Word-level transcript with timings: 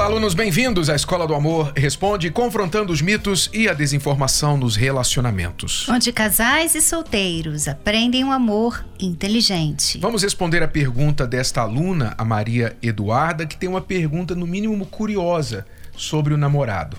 Olá, 0.00 0.08
alunos, 0.08 0.32
bem-vindos 0.32 0.88
à 0.88 0.96
Escola 0.96 1.26
do 1.26 1.34
Amor 1.34 1.74
Responde, 1.76 2.30
confrontando 2.30 2.90
os 2.90 3.02
mitos 3.02 3.50
e 3.52 3.68
a 3.68 3.74
desinformação 3.74 4.56
nos 4.56 4.74
relacionamentos. 4.74 5.86
Onde 5.90 6.10
casais 6.10 6.74
e 6.74 6.80
solteiros 6.80 7.68
aprendem 7.68 8.24
um 8.24 8.32
amor 8.32 8.82
inteligente. 8.98 9.98
Vamos 9.98 10.22
responder 10.22 10.62
a 10.62 10.68
pergunta 10.68 11.26
desta 11.26 11.60
aluna, 11.60 12.14
a 12.16 12.24
Maria 12.24 12.74
Eduarda, 12.82 13.44
que 13.44 13.58
tem 13.58 13.68
uma 13.68 13.82
pergunta, 13.82 14.34
no 14.34 14.46
mínimo, 14.46 14.86
curiosa 14.86 15.66
sobre 15.94 16.32
o 16.32 16.38
namorado. 16.38 16.96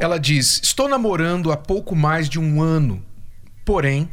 Ela 0.00 0.18
diz: 0.18 0.60
Estou 0.62 0.88
namorando 0.88 1.50
há 1.50 1.56
pouco 1.56 1.96
mais 1.96 2.28
de 2.28 2.38
um 2.38 2.62
ano, 2.62 3.04
porém, 3.64 4.08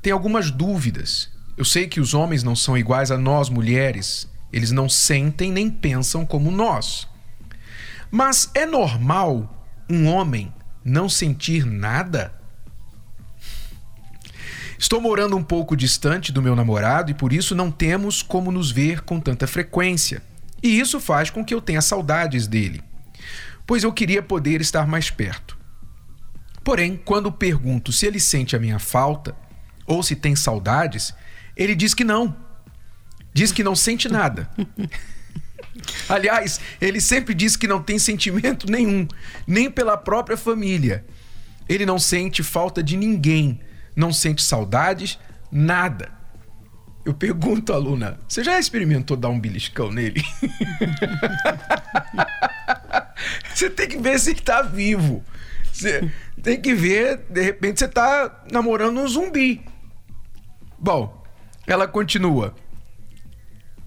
tenho 0.00 0.14
algumas 0.14 0.48
dúvidas. 0.48 1.28
Eu 1.56 1.64
sei 1.64 1.88
que 1.88 1.98
os 1.98 2.14
homens 2.14 2.44
não 2.44 2.54
são 2.54 2.78
iguais 2.78 3.10
a 3.10 3.18
nós 3.18 3.50
mulheres 3.50 4.28
eles 4.52 4.70
não 4.70 4.88
sentem 4.88 5.52
nem 5.52 5.70
pensam 5.70 6.24
como 6.24 6.50
nós. 6.50 7.06
Mas 8.10 8.50
é 8.54 8.64
normal 8.64 9.66
um 9.88 10.06
homem 10.06 10.52
não 10.84 11.08
sentir 11.08 11.66
nada? 11.66 12.34
Estou 14.78 15.00
morando 15.00 15.36
um 15.36 15.42
pouco 15.42 15.76
distante 15.76 16.32
do 16.32 16.40
meu 16.40 16.54
namorado 16.54 17.10
e 17.10 17.14
por 17.14 17.32
isso 17.32 17.54
não 17.54 17.70
temos 17.70 18.22
como 18.22 18.52
nos 18.52 18.70
ver 18.70 19.02
com 19.02 19.20
tanta 19.20 19.46
frequência. 19.46 20.22
E 20.62 20.78
isso 20.78 21.00
faz 21.00 21.30
com 21.30 21.44
que 21.44 21.52
eu 21.52 21.60
tenha 21.60 21.82
saudades 21.82 22.46
dele, 22.46 22.82
pois 23.66 23.84
eu 23.84 23.92
queria 23.92 24.22
poder 24.22 24.60
estar 24.60 24.86
mais 24.86 25.10
perto. 25.10 25.58
Porém, 26.64 27.00
quando 27.04 27.32
pergunto 27.32 27.92
se 27.92 28.06
ele 28.06 28.20
sente 28.20 28.54
a 28.54 28.58
minha 28.58 28.78
falta 28.78 29.34
ou 29.86 30.02
se 30.02 30.14
tem 30.14 30.36
saudades, 30.36 31.14
ele 31.56 31.74
diz 31.74 31.94
que 31.94 32.04
não 32.04 32.36
diz 33.38 33.52
que 33.52 33.62
não 33.62 33.76
sente 33.76 34.08
nada. 34.08 34.50
Aliás, 36.08 36.60
ele 36.80 37.00
sempre 37.00 37.34
diz 37.34 37.56
que 37.56 37.68
não 37.68 37.80
tem 37.80 37.98
sentimento 37.98 38.68
nenhum, 38.68 39.06
nem 39.46 39.70
pela 39.70 39.96
própria 39.96 40.36
família. 40.36 41.04
Ele 41.68 41.86
não 41.86 42.00
sente 42.00 42.42
falta 42.42 42.82
de 42.82 42.96
ninguém, 42.96 43.60
não 43.94 44.12
sente 44.12 44.42
saudades, 44.42 45.18
nada. 45.52 46.10
Eu 47.04 47.14
pergunto, 47.14 47.72
aluna, 47.72 48.18
você 48.28 48.42
já 48.42 48.58
experimentou 48.58 49.16
dar 49.16 49.28
um 49.28 49.38
beliscão 49.38 49.92
nele? 49.92 50.22
você 53.54 53.70
tem 53.70 53.88
que 53.88 53.98
ver 53.98 54.18
se 54.18 54.30
ele 54.30 54.40
tá 54.40 54.62
vivo. 54.62 55.24
Você 55.72 56.10
tem 56.42 56.60
que 56.60 56.74
ver, 56.74 57.18
de 57.30 57.40
repente 57.40 57.78
você 57.78 57.86
tá 57.86 58.44
namorando 58.50 58.98
um 58.98 59.06
zumbi. 59.06 59.64
Bom, 60.76 61.24
ela 61.66 61.86
continua. 61.86 62.54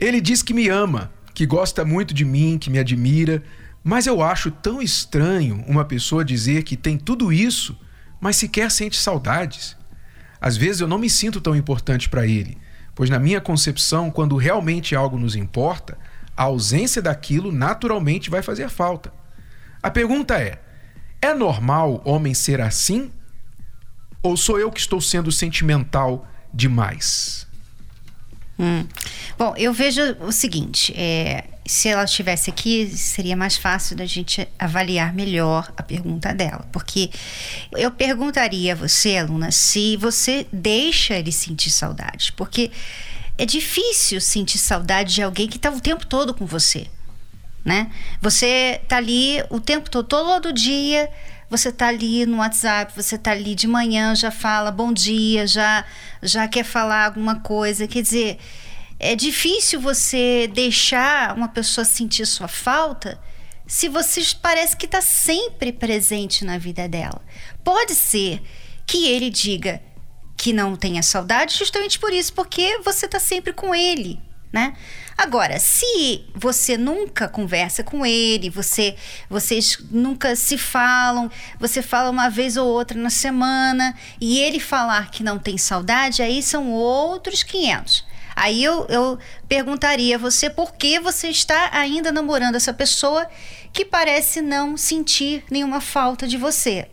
Ele 0.02 0.20
diz 0.20 0.42
que 0.42 0.52
me 0.52 0.68
ama, 0.68 1.12
que 1.32 1.46
gosta 1.46 1.86
muito 1.86 2.12
de 2.12 2.26
mim, 2.26 2.58
que 2.58 2.72
me 2.72 2.80
admira, 2.80 3.44
mas 3.84 4.08
eu 4.08 4.24
acho 4.24 4.50
tão 4.50 4.82
estranho 4.82 5.64
uma 5.68 5.86
pessoa 5.86 6.26
dizer 6.26 6.64
que 6.64 6.76
tem 6.76 6.98
tudo 6.98 7.32
isso, 7.32 7.80
mas 8.20 8.36
sequer 8.36 8.72
sente 8.72 8.98
saudades. 8.98 9.78
Às 10.42 10.58
vezes 10.58 10.82
eu 10.82 10.88
não 10.88 10.98
me 10.98 11.08
sinto 11.08 11.40
tão 11.40 11.56
importante 11.56 12.10
para 12.10 12.26
ele, 12.26 12.58
pois 12.96 13.12
na 13.12 13.20
minha 13.20 13.40
concepção, 13.40 14.10
quando 14.10 14.36
realmente 14.38 14.96
algo 14.96 15.20
nos 15.20 15.36
importa, 15.36 15.96
a 16.36 16.44
ausência 16.44 17.00
daquilo 17.00 17.52
naturalmente 17.52 18.28
vai 18.28 18.42
fazer 18.42 18.70
falta. 18.70 19.14
A 19.84 19.92
pergunta 19.92 20.36
é: 20.36 20.60
é 21.22 21.32
normal 21.32 22.02
homem 22.04 22.34
ser 22.34 22.60
assim? 22.60 23.12
Ou 24.24 24.36
sou 24.36 24.60
eu 24.60 24.72
que 24.72 24.80
estou 24.80 25.00
sendo 25.00 25.32
sentimental 25.32 26.28
demais? 26.52 27.51
Hum. 28.62 28.86
Bom, 29.40 29.56
eu 29.58 29.74
vejo 29.74 30.02
o 30.20 30.32
seguinte: 30.32 30.94
é, 30.96 31.46
se 31.66 31.90
ela 31.90 32.04
estivesse 32.04 32.52
aqui, 32.52 32.86
seria 32.96 33.36
mais 33.36 33.58
fácil 33.58 33.96
da 33.96 34.06
gente 34.06 34.48
avaliar 34.60 35.12
melhor 35.14 35.74
a 35.76 35.82
pergunta 35.82 36.32
dela. 36.32 36.70
Porque 36.72 37.10
eu 37.72 37.90
perguntaria 37.90 38.74
a 38.74 38.76
você, 38.76 39.18
aluna, 39.18 39.52
se 39.52 39.98
você 39.98 40.46
deixa 40.54 41.16
ele 41.16 41.32
sentir 41.32 41.72
saudades. 41.72 42.30
Porque 42.30 42.70
é 43.36 43.46
difícil 43.48 44.22
sentir 44.22 44.60
saudade 44.60 45.16
de 45.16 45.24
alguém 45.24 45.48
que 45.48 45.58
está 45.58 45.72
o 45.72 45.82
tempo 45.82 46.06
todo 46.06 46.32
com 46.32 46.46
você. 46.46 46.86
Né? 47.66 47.92
Você 48.22 48.82
tá 48.88 48.98
ali 48.98 49.44
o 49.50 49.60
tempo 49.60 49.90
todo, 49.90 50.08
todo 50.08 50.54
dia 50.54 51.10
você 51.52 51.70
tá 51.70 51.90
ali 51.90 52.26
no 52.26 52.38
WhatsApp, 52.38 52.94
você 52.96 53.18
tá 53.18 53.32
ali 53.32 53.54
de 53.56 53.68
manhã, 53.68 54.16
já 54.16 54.32
fala 54.32 54.72
bom 54.72 54.94
dia, 54.94 55.46
já 55.46 55.84
já 56.24 56.48
quer 56.48 56.64
falar 56.64 57.08
alguma 57.08 57.42
coisa. 57.42 57.90
Quer 57.90 58.02
dizer, 58.02 58.40
é 58.98 59.18
difícil 59.18 59.82
você 59.82 60.50
deixar 60.54 61.36
uma 61.36 61.50
pessoa 61.50 61.84
sentir 61.84 62.26
sua 62.26 62.48
falta 62.48 63.20
se 63.68 63.90
você 63.90 64.22
parece 64.42 64.78
que 64.78 64.86
está 64.86 65.02
sempre 65.02 65.74
presente 65.74 66.46
na 66.46 66.58
vida 66.58 66.88
dela. 66.88 67.22
Pode 67.66 67.96
ser 67.96 68.42
que 68.88 69.10
ele 69.10 69.30
diga 69.30 69.82
que 70.38 70.54
não 70.54 70.78
tenha 70.78 71.04
saudade 71.04 71.58
justamente 71.58 72.00
por 72.00 72.14
isso, 72.14 72.32
porque 72.32 72.80
você 72.80 73.08
está 73.08 73.20
sempre 73.20 73.52
com 73.52 73.76
ele 73.76 74.22
né? 74.52 74.74
Agora, 75.18 75.60
se 75.60 76.26
você 76.36 76.78
nunca 76.78 77.28
conversa 77.28 77.84
com 77.84 78.06
ele, 78.06 78.50
você, 78.50 78.96
vocês 79.30 79.78
nunca 79.90 80.36
se 80.36 80.58
falam, 80.58 81.30
você 81.60 81.82
fala 81.82 82.10
uma 82.10 82.30
vez 82.30 82.58
ou 82.58 82.68
outra 82.68 83.00
na 83.00 83.10
semana 83.10 83.96
e 84.20 84.40
ele 84.40 84.60
falar 84.60 85.10
que 85.10 85.24
não 85.24 85.40
tem 85.40 85.58
saudade, 85.58 86.22
aí 86.22 86.42
são 86.42 86.72
outros 86.72 87.44
500. 87.44 88.06
Aí 88.36 88.64
eu, 88.64 88.86
eu 88.88 89.20
perguntaria 89.48 90.16
a 90.16 90.20
você 90.20 90.50
por 90.50 90.74
que 90.74 91.00
você 91.00 91.30
está 91.30 91.70
ainda 91.72 92.12
namorando 92.12 92.56
essa 92.56 92.74
pessoa 92.74 93.28
que 93.72 93.86
parece 93.86 94.42
não 94.42 94.76
sentir 94.76 95.44
nenhuma 95.50 95.80
falta 95.80 96.28
de 96.28 96.38
você. 96.38 96.90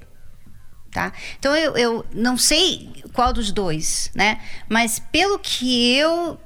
Tá? 0.92 1.12
Então 1.38 1.54
eu, 1.54 1.76
eu 1.76 2.06
não 2.12 2.36
sei 2.36 3.02
qual 3.12 3.32
dos 3.32 3.52
dois, 3.52 4.10
né? 4.14 4.40
Mas 4.68 4.98
pelo 4.98 5.38
que 5.38 5.94
eu 5.94 6.38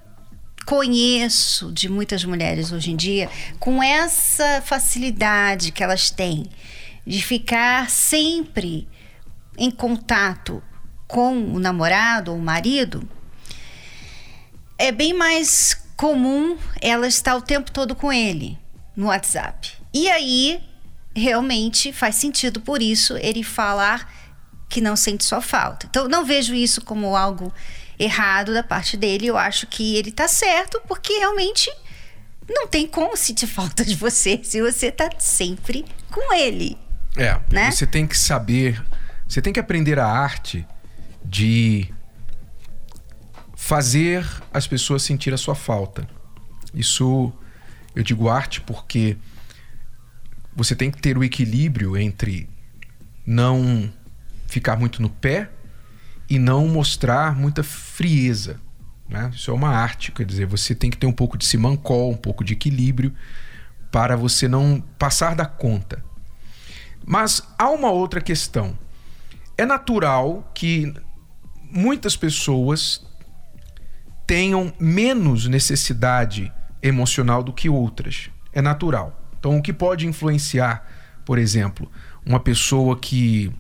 conheço 0.65 1.73
de 1.73 1.89
muitas 1.89 2.25
mulheres 2.25 2.73
hoje 2.73 2.91
em 2.91 2.97
dia 2.97 3.29
com 3.59 3.83
essa 3.83 4.63
facilidade 4.63 5.73
que 5.73 5.83
elas 5.83 6.11
têm 6.11 6.47
de 7.07 7.23
ficar 7.23 7.91
sempre 7.91 8.89
em 9.59 9.71
contato 9.71 10.63
com 11.07 11.37
o 11.55 11.59
namorado 11.59 12.31
ou 12.33 12.39
o 12.39 12.43
marido, 12.43 13.09
é 14.79 14.91
bem 14.91 15.13
mais 15.13 15.75
comum 15.97 16.57
ela 16.81 17.07
estar 17.07 17.37
o 17.37 17.43
tempo 17.43 17.71
todo 17.71 17.95
com 17.95 18.13
ele 18.13 18.59
no 18.97 19.07
WhatsApp. 19.07 19.73
E 19.93 20.09
aí, 20.09 20.61
realmente 21.15 21.93
faz 21.93 22.17
sentido 22.17 22.61
por 22.61 22.81
isso 22.81 23.17
ele 23.19 23.43
falar 23.43 24.11
que 24.69 24.81
não 24.81 24.97
sente 24.97 25.25
sua 25.25 25.43
falta. 25.43 25.87
Então, 25.87 26.09
não 26.09 26.25
vejo 26.25 26.55
isso 26.55 26.81
como 26.83 27.15
algo 27.15 27.53
errado 27.99 28.53
da 28.53 28.63
parte 28.63 28.97
dele. 28.97 29.27
Eu 29.27 29.37
acho 29.37 29.67
que 29.67 29.97
ele 29.97 30.11
tá 30.11 30.29
certo, 30.29 30.81
porque 30.87 31.13
realmente 31.15 31.71
não 32.49 32.67
tem 32.67 32.87
como 32.87 33.17
sentir 33.17 33.47
falta 33.47 33.85
de 33.85 33.95
você 33.95 34.41
se 34.43 34.61
você 34.61 34.91
tá 34.91 35.11
sempre 35.19 35.85
com 36.11 36.35
ele. 36.35 36.77
É, 37.17 37.39
né? 37.51 37.71
você 37.71 37.87
tem 37.87 38.07
que 38.07 38.17
saber, 38.17 38.83
você 39.29 39.43
tem 39.43 39.53
que 39.53 39.61
aprender 39.61 39.99
a 39.99 40.07
arte 40.07 40.67
de 41.25 41.93
fazer 43.55 44.27
as 44.53 44.67
pessoas 44.67 45.03
sentir 45.03 45.33
a 45.33 45.37
sua 45.37 45.55
falta. 45.55 46.09
Isso 46.75 47.33
eu 47.95 48.03
digo 48.03 48.29
arte 48.29 48.61
porque 48.63 49.17
você 50.55 50.75
tem 50.75 50.91
que 50.91 51.01
ter 51.01 51.17
o 51.17 51.25
equilíbrio 51.25 51.97
entre 51.97 52.49
não 53.27 53.93
ficar 54.47 54.77
muito 54.77 55.01
no 55.01 55.09
pé 55.09 55.51
e 56.33 56.39
não 56.39 56.67
mostrar 56.67 57.37
muita 57.37 57.63
frieza. 57.63 58.59
Né? 59.07 59.31
Isso 59.35 59.51
é 59.51 59.55
uma 59.55 59.69
arte, 59.69 60.11
quer 60.11 60.25
dizer, 60.25 60.47
você 60.47 60.75
tem 60.75 60.89
que 60.89 60.97
ter 60.97 61.07
um 61.07 61.13
pouco 61.13 61.37
de 61.37 61.45
simancol, 61.45 62.11
um 62.11 62.17
pouco 62.17 62.43
de 62.43 62.55
equilíbrio 62.55 63.13
para 63.91 64.17
você 64.17 64.49
não 64.49 64.83
passar 64.99 65.37
da 65.37 65.45
conta. 65.45 66.03
Mas 67.05 67.43
há 67.59 67.69
uma 67.69 67.91
outra 67.91 68.19
questão. 68.19 68.79
É 69.59 69.67
natural 69.67 70.51
que 70.55 70.95
muitas 71.71 72.17
pessoas 72.17 73.07
tenham 74.27 74.73
menos 74.81 75.47
necessidade 75.47 76.51
emocional 76.83 77.43
do 77.43 77.53
que 77.53 77.69
outras. 77.69 78.31
É 78.55 78.63
natural. 78.63 79.23
Então, 79.39 79.59
o 79.59 79.63
que 79.63 79.75
pode 79.75 80.07
influenciar, 80.07 80.87
por 81.27 81.39
exemplo, 81.39 81.93
uma 82.25 82.41
pessoa 82.41 82.99
que 82.99 83.53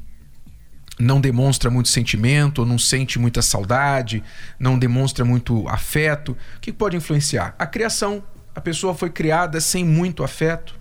não 1.02 1.20
demonstra 1.20 1.68
muito 1.68 1.88
sentimento, 1.88 2.64
não 2.64 2.78
sente 2.78 3.18
muita 3.18 3.42
saudade, 3.42 4.22
não 4.58 4.78
demonstra 4.78 5.24
muito 5.24 5.68
afeto, 5.68 6.36
o 6.56 6.60
que 6.60 6.72
pode 6.72 6.96
influenciar? 6.96 7.54
A 7.58 7.66
criação 7.66 8.22
a 8.54 8.60
pessoa 8.60 8.94
foi 8.94 9.10
criada 9.10 9.60
sem 9.60 9.84
muito 9.84 10.22
afeto, 10.22 10.78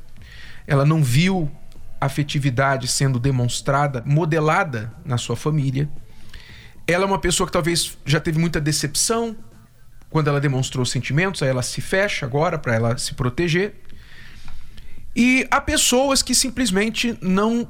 ela 0.67 0.85
não 0.85 1.01
viu 1.01 1.49
afetividade 1.99 2.87
sendo 2.87 3.19
demonstrada, 3.19 4.03
modelada 4.05 4.93
na 5.03 5.17
sua 5.17 5.35
família. 5.35 5.89
Ela 6.85 7.03
é 7.03 7.07
uma 7.07 7.19
pessoa 7.19 7.47
que 7.47 7.53
talvez 7.53 7.97
já 8.05 8.19
teve 8.19 8.37
muita 8.37 8.59
decepção 8.59 9.35
quando 10.09 10.27
ela 10.27 10.41
demonstrou 10.41 10.85
sentimentos, 10.85 11.41
aí 11.41 11.49
ela 11.49 11.63
se 11.63 11.79
fecha 11.79 12.25
agora 12.25 12.59
para 12.59 12.75
ela 12.75 12.97
se 12.97 13.13
proteger. 13.13 13.75
E 15.15 15.47
há 15.49 15.61
pessoas 15.61 16.21
que 16.21 16.35
simplesmente 16.35 17.17
não 17.21 17.67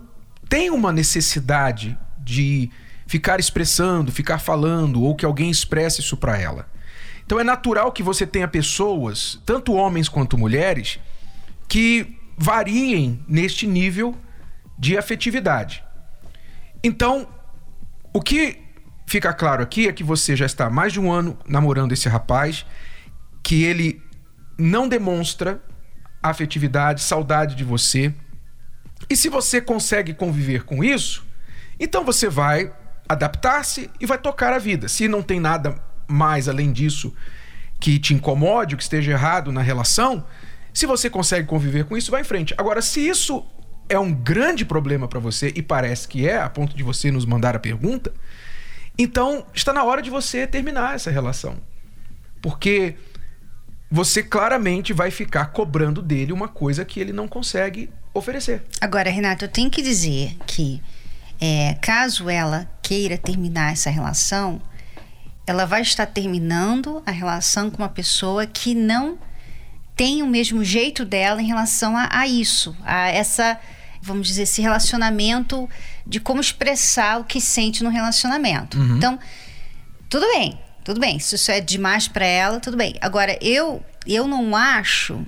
têm 0.49 0.69
uma 0.69 0.91
necessidade 0.91 1.97
de 2.23 2.69
ficar 3.07 3.39
expressando, 3.39 4.11
ficar 4.11 4.39
falando 4.39 5.01
ou 5.01 5.15
que 5.15 5.25
alguém 5.25 5.49
expresse 5.49 6.01
isso 6.01 6.15
para 6.15 6.39
ela. 6.39 6.69
Então 7.25 7.39
é 7.39 7.43
natural 7.43 7.91
que 7.91 8.03
você 8.03 8.25
tenha 8.25 8.47
pessoas, 8.47 9.39
tanto 9.45 9.73
homens 9.73 10.09
quanto 10.09 10.37
mulheres, 10.37 10.99
que 11.67 12.17
variem 12.37 13.23
neste 13.27 13.67
nível 13.67 14.17
de 14.77 14.97
afetividade. 14.97 15.83
Então, 16.83 17.27
o 18.13 18.21
que 18.21 18.57
fica 19.05 19.33
claro 19.33 19.61
aqui 19.61 19.87
é 19.87 19.93
que 19.93 20.03
você 20.03 20.35
já 20.35 20.45
está 20.45 20.65
há 20.65 20.69
mais 20.69 20.91
de 20.91 20.99
um 20.99 21.11
ano 21.11 21.37
namorando 21.47 21.91
esse 21.91 22.09
rapaz, 22.09 22.65
que 23.43 23.63
ele 23.63 24.01
não 24.57 24.87
demonstra 24.87 25.61
afetividade, 26.21 27.01
saudade 27.01 27.55
de 27.55 27.63
você. 27.63 28.13
E 29.09 29.15
se 29.15 29.29
você 29.29 29.61
consegue 29.61 30.13
conviver 30.13 30.63
com 30.63 30.83
isso, 30.83 31.25
então 31.83 32.05
você 32.05 32.29
vai 32.29 32.71
adaptar-se 33.09 33.89
e 33.99 34.05
vai 34.05 34.17
tocar 34.17 34.53
a 34.53 34.59
vida. 34.59 34.87
Se 34.87 35.07
não 35.07 35.21
tem 35.21 35.39
nada 35.39 35.75
mais 36.07 36.47
além 36.47 36.71
disso 36.71 37.13
que 37.79 37.97
te 37.99 38.13
incomode, 38.13 38.77
que 38.77 38.83
esteja 38.83 39.11
errado 39.11 39.51
na 39.51 39.61
relação, 39.61 40.23
se 40.73 40.85
você 40.85 41.09
consegue 41.09 41.47
conviver 41.47 41.85
com 41.85 41.97
isso, 41.97 42.11
vai 42.11 42.21
em 42.21 42.23
frente. 42.23 42.53
Agora, 42.57 42.81
se 42.81 43.05
isso 43.05 43.43
é 43.89 43.99
um 43.99 44.13
grande 44.13 44.63
problema 44.63 45.07
para 45.07 45.19
você 45.19 45.51
e 45.55 45.61
parece 45.61 46.07
que 46.07 46.27
é, 46.27 46.37
a 46.37 46.49
ponto 46.49 46.75
de 46.75 46.83
você 46.83 47.11
nos 47.11 47.25
mandar 47.25 47.55
a 47.55 47.59
pergunta, 47.59 48.13
então 48.97 49.45
está 49.53 49.73
na 49.73 49.83
hora 49.83 50.01
de 50.01 50.09
você 50.09 50.45
terminar 50.45 50.95
essa 50.95 51.09
relação. 51.11 51.57
Porque 52.41 52.95
você 53.89 54.23
claramente 54.23 54.93
vai 54.93 55.11
ficar 55.11 55.47
cobrando 55.47 56.01
dele 56.01 56.31
uma 56.31 56.47
coisa 56.47 56.85
que 56.85 56.99
ele 56.99 57.11
não 57.11 57.27
consegue 57.27 57.89
oferecer. 58.13 58.63
Agora, 58.79 59.09
Renato, 59.09 59.45
eu 59.45 59.49
tenho 59.49 59.69
que 59.69 59.81
dizer 59.81 60.37
que 60.47 60.81
é, 61.41 61.73
caso 61.81 62.29
ela 62.29 62.69
queira 62.83 63.17
terminar 63.17 63.73
essa 63.73 63.89
relação, 63.89 64.61
ela 65.47 65.65
vai 65.65 65.81
estar 65.81 66.05
terminando 66.05 67.01
a 67.03 67.09
relação 67.09 67.71
com 67.71 67.81
uma 67.81 67.89
pessoa 67.89 68.45
que 68.45 68.75
não 68.75 69.17
tem 69.95 70.21
o 70.21 70.27
mesmo 70.27 70.63
jeito 70.63 71.03
dela 71.03 71.41
em 71.41 71.47
relação 71.47 71.97
a, 71.97 72.07
a 72.11 72.27
isso, 72.27 72.75
a 72.83 73.07
essa, 73.09 73.59
vamos 74.01 74.27
dizer, 74.27 74.43
esse 74.43 74.61
relacionamento 74.61 75.67
de 76.05 76.19
como 76.19 76.39
expressar 76.39 77.19
o 77.19 77.23
que 77.23 77.41
sente 77.41 77.83
no 77.83 77.89
relacionamento. 77.89 78.77
Uhum. 78.77 78.97
Então, 78.97 79.19
tudo 80.07 80.27
bem, 80.27 80.59
tudo 80.83 80.99
bem. 80.99 81.17
Se 81.19 81.35
isso 81.35 81.51
é 81.51 81.59
demais 81.59 82.07
para 82.07 82.25
ela, 82.25 82.59
tudo 82.59 82.77
bem. 82.77 82.95
Agora, 83.01 83.37
eu, 83.41 83.83
eu 84.05 84.27
não 84.27 84.55
acho 84.55 85.25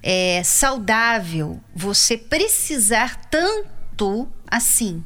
é, 0.00 0.42
saudável 0.44 1.60
você 1.74 2.16
precisar 2.16 3.16
tanto 3.30 4.28
assim. 4.48 5.04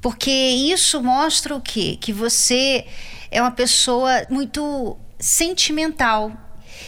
Porque 0.00 0.30
isso 0.30 1.02
mostra 1.02 1.54
o 1.54 1.60
quê? 1.60 1.98
Que 2.00 2.12
você 2.12 2.86
é 3.30 3.40
uma 3.40 3.50
pessoa 3.50 4.26
muito 4.30 4.96
sentimental. 5.18 6.32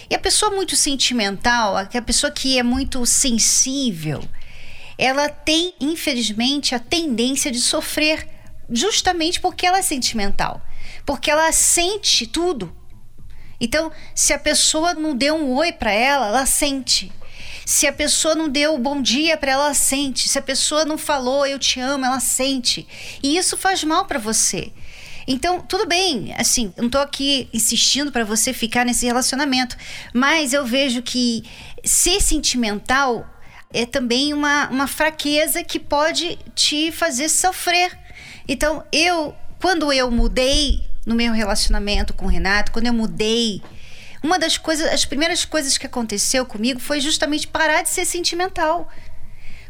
E 0.09 0.15
a 0.15 0.19
pessoa 0.19 0.51
muito 0.53 0.77
sentimental, 0.77 1.77
a 1.77 2.03
pessoa 2.03 2.31
que 2.31 2.59
é 2.59 2.62
muito 2.62 3.05
sensível, 3.07 4.23
ela 4.97 5.29
tem, 5.29 5.75
infelizmente, 5.81 6.75
a 6.75 6.79
tendência 6.79 7.51
de 7.51 7.61
sofrer 7.61 8.29
justamente 8.69 9.41
porque 9.41 9.67
ela 9.67 9.79
é 9.79 9.83
sentimental 9.83 10.62
porque 11.05 11.31
ela 11.31 11.51
sente 11.53 12.27
tudo. 12.27 12.75
Então, 13.61 13.93
se 14.15 14.33
a 14.33 14.39
pessoa 14.39 14.95
não 14.95 15.15
deu 15.15 15.35
um 15.35 15.55
oi 15.55 15.73
para 15.73 15.93
ela, 15.93 16.29
ela 16.29 16.47
sente. 16.47 17.12
Se 17.71 17.87
a 17.87 17.93
pessoa 17.93 18.35
não 18.35 18.49
deu 18.49 18.77
bom 18.77 19.01
dia 19.01 19.37
para 19.37 19.53
ela, 19.53 19.67
ela 19.67 19.75
sente. 19.75 20.29
Se 20.29 20.37
a 20.37 20.43
pessoa 20.43 20.85
não 20.85 20.99
falou 20.99 21.47
eu 21.47 21.57
te 21.57 21.79
amo, 21.79 22.05
ela 22.05 22.19
sente. 22.19 22.85
E 23.23 23.37
isso 23.37 23.57
faz 23.57 23.85
mal 23.85 24.07
para 24.07 24.19
você. 24.19 24.73
Então, 25.25 25.61
tudo 25.61 25.87
bem, 25.87 26.35
assim, 26.37 26.75
não 26.77 26.91
tô 26.91 26.99
aqui 26.99 27.49
insistindo 27.55 28.11
para 28.11 28.25
você 28.25 28.53
ficar 28.53 28.85
nesse 28.85 29.07
relacionamento, 29.07 29.77
mas 30.13 30.53
eu 30.53 30.67
vejo 30.67 31.01
que 31.01 31.45
ser 31.85 32.21
sentimental 32.21 33.25
é 33.73 33.87
também 33.87 34.35
uma, 34.35 34.69
uma 34.69 34.89
fraqueza 34.89 35.63
que 35.63 35.79
pode 35.79 36.41
te 36.57 36.91
fazer 36.91 37.29
sofrer. 37.29 37.97
Então, 38.49 38.83
eu, 38.91 39.33
quando 39.63 39.93
eu 39.93 40.11
mudei 40.11 40.83
no 41.07 41.15
meu 41.15 41.33
relacionamento 41.33 42.15
com 42.15 42.25
o 42.25 42.29
Renato, 42.29 42.73
quando 42.73 42.89
eu 42.89 42.93
mudei, 42.93 43.63
uma 44.23 44.39
das 44.39 44.59
coisas, 44.59 44.93
as 44.93 45.05
primeiras 45.05 45.45
coisas 45.45 45.79
que 45.79 45.87
aconteceu 45.87 46.45
comigo 46.45 46.79
foi 46.79 47.01
justamente 47.01 47.47
parar 47.47 47.83
de 47.83 47.89
ser 47.89 48.05
sentimental. 48.05 48.89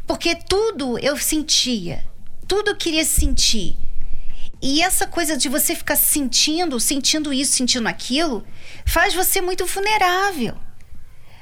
Porque 0.06 0.34
tudo 0.34 0.98
eu 0.98 1.16
sentia, 1.16 2.04
tudo 2.48 2.70
eu 2.72 2.76
queria 2.76 3.04
sentir. 3.04 3.76
E 4.62 4.82
essa 4.82 5.06
coisa 5.06 5.36
de 5.36 5.48
você 5.48 5.74
ficar 5.74 5.96
sentindo, 5.96 6.78
sentindo 6.78 7.32
isso, 7.32 7.52
sentindo 7.52 7.88
aquilo, 7.88 8.44
faz 8.84 9.14
você 9.14 9.40
muito 9.40 9.64
vulnerável. 9.64 10.56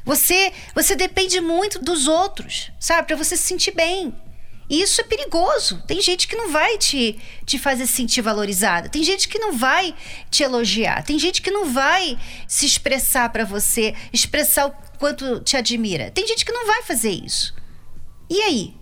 Você, 0.05 0.53
você 0.75 0.95
depende 0.95 1.41
muito 1.41 1.79
dos 1.81 2.07
outros, 2.07 2.71
sabe? 2.79 3.09
Para 3.09 3.17
você 3.17 3.37
se 3.37 3.43
sentir 3.43 3.73
bem. 3.73 4.15
E 4.69 4.82
isso 4.82 5.00
é 5.00 5.05
perigoso. 5.05 5.82
Tem 5.87 6.00
gente 6.00 6.29
que 6.29 6.37
não 6.37 6.50
vai 6.50 6.76
te, 6.76 7.19
te 7.47 7.59
fazer 7.59 7.87
sentir 7.87 8.20
valorizada. 8.20 8.88
Tem 8.88 9.03
gente 9.03 9.26
que 9.26 9.38
não 9.38 9.53
vai 9.53 9.94
te 10.31 10.43
elogiar. 10.43 11.03
Tem 11.03 11.19
gente 11.19 11.41
que 11.41 11.50
não 11.50 11.73
vai 11.73 12.19
se 12.47 12.67
expressar 12.67 13.31
para 13.31 13.44
você, 13.44 13.94
expressar 14.12 14.67
o 14.67 14.73
quanto 14.99 15.41
te 15.41 15.56
admira. 15.56 16.11
Tem 16.11 16.26
gente 16.26 16.44
que 16.44 16.53
não 16.53 16.67
vai 16.67 16.82
fazer 16.82 17.11
isso. 17.11 17.55
E 18.29 18.43
aí? 18.43 18.75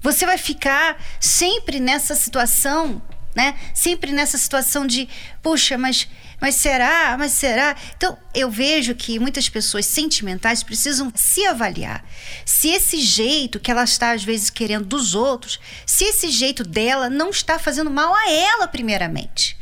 Você 0.00 0.26
vai 0.26 0.38
ficar 0.38 1.02
sempre 1.18 1.80
nessa 1.80 2.14
situação, 2.14 3.02
né? 3.34 3.58
Sempre 3.74 4.12
nessa 4.12 4.36
situação 4.36 4.86
de, 4.86 5.08
puxa, 5.42 5.78
mas 5.78 6.06
mas 6.40 6.54
será? 6.54 7.16
Mas 7.18 7.32
será? 7.32 7.76
Então, 7.96 8.16
eu 8.34 8.50
vejo 8.50 8.94
que 8.94 9.18
muitas 9.18 9.48
pessoas 9.48 9.86
sentimentais 9.86 10.62
precisam 10.62 11.12
se 11.14 11.44
avaliar. 11.46 12.04
Se 12.44 12.68
esse 12.68 13.00
jeito 13.00 13.58
que 13.58 13.70
ela 13.70 13.82
está, 13.82 14.12
às 14.12 14.22
vezes, 14.22 14.48
querendo 14.48 14.86
dos 14.86 15.14
outros, 15.14 15.58
se 15.84 16.04
esse 16.04 16.30
jeito 16.30 16.62
dela 16.62 17.10
não 17.10 17.30
está 17.30 17.58
fazendo 17.58 17.90
mal 17.90 18.14
a 18.14 18.30
ela, 18.30 18.68
primeiramente. 18.68 19.58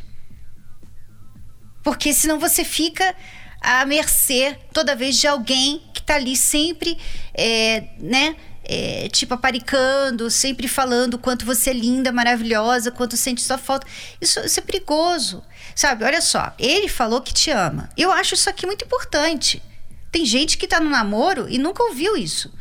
Porque 1.82 2.12
senão 2.12 2.38
você 2.38 2.62
fica 2.62 3.14
à 3.60 3.86
mercê 3.86 4.58
toda 4.72 4.94
vez 4.94 5.16
de 5.16 5.26
alguém 5.26 5.82
que 5.94 6.00
está 6.00 6.16
ali 6.16 6.36
sempre, 6.36 6.98
é, 7.32 7.84
né? 7.98 8.36
É, 8.68 9.08
tipo, 9.12 9.32
aparicando, 9.32 10.28
sempre 10.28 10.66
falando 10.66 11.18
quanto 11.18 11.46
você 11.46 11.70
é 11.70 11.72
linda, 11.72 12.10
maravilhosa, 12.10 12.90
quanto 12.90 13.16
sente 13.16 13.40
sua 13.40 13.56
falta. 13.56 13.86
Isso, 14.20 14.40
isso 14.40 14.58
é 14.58 14.62
perigoso. 14.62 15.42
Sabe, 15.74 16.04
olha 16.04 16.20
só, 16.20 16.52
ele 16.58 16.88
falou 16.88 17.20
que 17.20 17.32
te 17.32 17.50
ama. 17.50 17.88
Eu 17.96 18.10
acho 18.10 18.34
isso 18.34 18.50
aqui 18.50 18.66
muito 18.66 18.84
importante. 18.84 19.62
Tem 20.10 20.24
gente 20.24 20.58
que 20.58 20.66
tá 20.66 20.80
no 20.80 20.90
namoro 20.90 21.48
e 21.48 21.58
nunca 21.58 21.82
ouviu 21.84 22.16
isso 22.16 22.52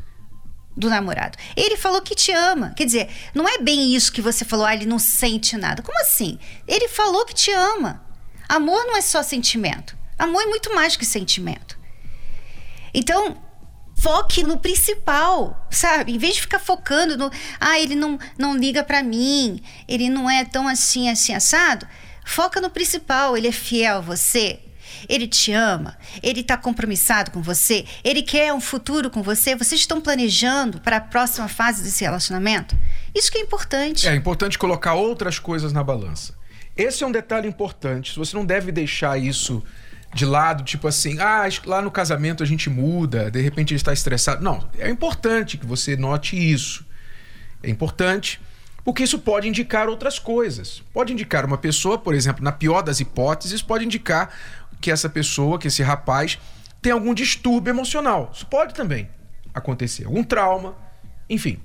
do 0.77 0.89
namorado. 0.89 1.37
Ele 1.55 1.77
falou 1.77 2.01
que 2.01 2.13
te 2.13 2.31
ama. 2.31 2.73
Quer 2.75 2.85
dizer, 2.85 3.09
não 3.33 3.47
é 3.47 3.57
bem 3.57 3.95
isso 3.95 4.11
que 4.11 4.21
você 4.21 4.43
falou, 4.43 4.65
ah, 4.65 4.73
ele 4.73 4.85
não 4.85 4.99
sente 4.99 5.57
nada. 5.57 5.81
Como 5.81 5.99
assim? 6.01 6.37
Ele 6.67 6.87
falou 6.87 7.25
que 7.25 7.33
te 7.33 7.51
ama. 7.51 8.03
Amor 8.47 8.85
não 8.85 8.97
é 8.97 9.01
só 9.01 9.23
sentimento. 9.23 9.97
Amor 10.19 10.43
é 10.43 10.45
muito 10.45 10.73
mais 10.75 10.95
que 10.95 11.05
sentimento. 11.05 11.79
Então, 12.93 13.41
foque 14.05 14.43
no 14.43 14.57
principal, 14.57 15.67
sabe? 15.71 16.13
Em 16.13 16.19
vez 16.19 16.35
de 16.35 16.41
ficar 16.41 16.59
focando 16.59 17.17
no, 17.17 17.31
ah, 17.59 17.79
ele 17.79 17.95
não, 17.95 18.19
não 18.37 18.55
liga 18.55 18.83
para 18.83 19.01
mim, 19.01 19.59
ele 19.87 20.09
não 20.09 20.29
é 20.29 20.45
tão 20.45 20.67
assim, 20.67 21.09
assim, 21.09 21.33
assado. 21.33 21.87
Foca 22.23 22.61
no 22.61 22.69
principal, 22.69 23.35
ele 23.35 23.47
é 23.47 23.51
fiel 23.51 23.97
a 23.97 24.01
você, 24.01 24.59
ele 25.09 25.27
te 25.27 25.51
ama, 25.51 25.97
ele 26.21 26.41
está 26.41 26.55
compromissado 26.55 27.31
com 27.31 27.41
você, 27.41 27.83
ele 28.03 28.21
quer 28.21 28.53
um 28.53 28.61
futuro 28.61 29.09
com 29.09 29.23
você, 29.23 29.55
vocês 29.55 29.81
estão 29.81 29.99
planejando 29.99 30.79
para 30.79 30.97
a 30.97 31.01
próxima 31.01 31.47
fase 31.47 31.81
desse 31.81 32.03
relacionamento? 32.03 32.77
Isso 33.15 33.31
que 33.31 33.39
é 33.39 33.41
importante. 33.41 34.07
É 34.07 34.13
importante 34.13 34.59
colocar 34.59 34.93
outras 34.93 35.39
coisas 35.39 35.73
na 35.73 35.83
balança. 35.83 36.35
Esse 36.77 37.03
é 37.03 37.07
um 37.07 37.11
detalhe 37.11 37.47
importante. 37.47 38.15
Você 38.19 38.35
não 38.37 38.45
deve 38.45 38.71
deixar 38.71 39.17
isso 39.17 39.63
de 40.15 40.25
lado, 40.25 40.63
tipo 40.63 40.87
assim, 40.87 41.19
ah, 41.19 41.43
lá 41.65 41.81
no 41.81 41.91
casamento 41.91 42.41
a 42.41 42.45
gente 42.45 42.69
muda, 42.69 43.29
de 43.29 43.41
repente 43.41 43.73
ele 43.73 43.79
está 43.79 43.91
estressado. 43.91 44.41
Não, 44.41 44.65
é 44.79 44.89
importante 44.89 45.57
que 45.57 45.65
você 45.65 45.97
note 45.97 46.37
isso. 46.37 46.85
É 47.61 47.69
importante 47.69 48.39
porque 48.85 49.03
isso 49.03 49.19
pode 49.19 49.49
indicar 49.49 49.89
outras 49.89 50.17
coisas. 50.17 50.81
Pode 50.93 51.11
indicar 51.11 51.43
uma 51.43 51.57
pessoa, 51.57 51.97
por 51.97 52.15
exemplo, 52.15 52.41
na 52.41 52.53
pior 52.53 52.81
das 52.81 53.01
hipóteses, 53.01 53.61
pode 53.61 53.83
indicar 53.83 54.33
que 54.79 54.89
essa 54.89 55.09
pessoa, 55.09 55.59
que 55.59 55.67
esse 55.67 55.83
rapaz 55.83 56.39
tem 56.81 56.93
algum 56.93 57.13
distúrbio 57.13 57.71
emocional. 57.71 58.31
Isso 58.33 58.45
pode 58.45 58.73
também 58.73 59.09
acontecer, 59.53 60.05
algum 60.05 60.23
trauma, 60.23 60.77
enfim. 61.29 61.59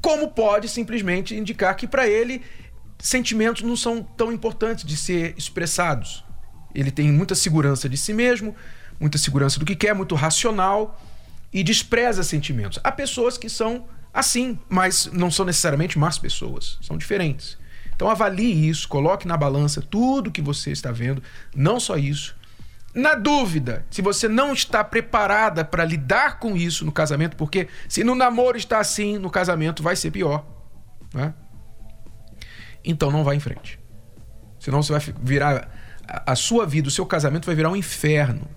Como 0.00 0.26
pode 0.32 0.68
simplesmente 0.68 1.36
indicar 1.36 1.76
que 1.76 1.86
para 1.86 2.08
ele 2.08 2.42
sentimentos 2.98 3.62
não 3.62 3.76
são 3.76 4.02
tão 4.02 4.32
importantes 4.32 4.84
de 4.84 4.96
ser 4.96 5.34
expressados. 5.38 6.24
Ele 6.74 6.90
tem 6.90 7.10
muita 7.12 7.34
segurança 7.34 7.88
de 7.88 7.96
si 7.96 8.12
mesmo, 8.12 8.54
muita 8.98 9.18
segurança 9.18 9.58
do 9.58 9.64
que 9.64 9.76
quer, 9.76 9.94
muito 9.94 10.14
racional 10.14 11.00
e 11.52 11.62
despreza 11.62 12.22
sentimentos. 12.22 12.78
Há 12.82 12.90
pessoas 12.90 13.36
que 13.36 13.48
são 13.48 13.86
assim, 14.12 14.58
mas 14.68 15.06
não 15.12 15.30
são 15.30 15.44
necessariamente 15.44 15.98
más 15.98 16.18
pessoas, 16.18 16.78
são 16.82 16.96
diferentes. 16.96 17.58
Então 17.94 18.08
avalie 18.08 18.68
isso, 18.68 18.88
coloque 18.88 19.26
na 19.26 19.36
balança 19.36 19.80
tudo 19.80 20.30
que 20.30 20.42
você 20.42 20.70
está 20.70 20.90
vendo, 20.90 21.22
não 21.54 21.78
só 21.78 21.96
isso. 21.96 22.36
Na 22.94 23.14
dúvida, 23.14 23.86
se 23.90 24.02
você 24.02 24.28
não 24.28 24.52
está 24.52 24.84
preparada 24.84 25.64
para 25.64 25.84
lidar 25.84 26.38
com 26.38 26.54
isso 26.56 26.84
no 26.84 26.92
casamento, 26.92 27.36
porque 27.36 27.68
se 27.88 28.04
no 28.04 28.14
namoro 28.14 28.58
está 28.58 28.78
assim, 28.80 29.16
no 29.18 29.30
casamento 29.30 29.82
vai 29.82 29.96
ser 29.96 30.10
pior. 30.10 30.44
Né? 31.14 31.32
Então 32.84 33.10
não 33.10 33.24
vá 33.24 33.34
em 33.34 33.40
frente. 33.40 33.78
Senão 34.58 34.82
você 34.82 34.92
vai 34.92 35.00
virar. 35.22 35.81
A 36.06 36.34
sua 36.34 36.66
vida, 36.66 36.88
o 36.88 36.90
seu 36.90 37.06
casamento 37.06 37.46
vai 37.46 37.54
virar 37.54 37.70
um 37.70 37.76
inferno. 37.76 38.48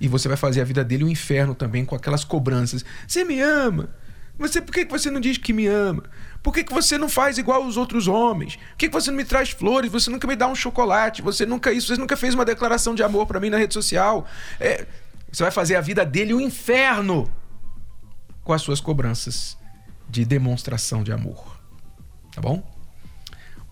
E 0.00 0.08
você 0.08 0.28
vai 0.28 0.36
fazer 0.36 0.60
a 0.60 0.64
vida 0.64 0.82
dele 0.82 1.04
um 1.04 1.08
inferno 1.08 1.54
também 1.54 1.84
com 1.84 1.94
aquelas 1.94 2.24
cobranças. 2.24 2.84
Você 3.06 3.22
me 3.24 3.40
ama? 3.40 3.90
Você, 4.38 4.62
por 4.62 4.72
que 4.72 4.86
você 4.86 5.10
não 5.10 5.20
diz 5.20 5.36
que 5.36 5.52
me 5.52 5.66
ama? 5.66 6.02
Por 6.42 6.54
que, 6.54 6.64
que 6.64 6.72
você 6.72 6.96
não 6.96 7.10
faz 7.10 7.36
igual 7.36 7.66
os 7.66 7.76
outros 7.76 8.08
homens? 8.08 8.56
Por 8.56 8.76
que, 8.78 8.88
que 8.88 8.94
você 8.94 9.10
não 9.10 9.18
me 9.18 9.24
traz 9.24 9.50
flores? 9.50 9.92
Você 9.92 10.10
nunca 10.10 10.26
me 10.26 10.34
dá 10.34 10.48
um 10.48 10.54
chocolate? 10.54 11.20
Você 11.20 11.44
nunca 11.44 11.70
isso? 11.70 11.88
Você 11.88 12.00
nunca 12.00 12.16
fez 12.16 12.34
uma 12.34 12.44
declaração 12.46 12.94
de 12.94 13.02
amor 13.02 13.26
para 13.26 13.38
mim 13.38 13.50
na 13.50 13.58
rede 13.58 13.74
social? 13.74 14.26
É, 14.58 14.86
você 15.30 15.42
vai 15.42 15.52
fazer 15.52 15.76
a 15.76 15.82
vida 15.82 16.06
dele 16.06 16.32
um 16.32 16.40
inferno 16.40 17.30
com 18.42 18.54
as 18.54 18.62
suas 18.62 18.80
cobranças 18.80 19.58
de 20.08 20.24
demonstração 20.24 21.02
de 21.04 21.12
amor. 21.12 21.60
Tá 22.34 22.40
bom? 22.40 22.79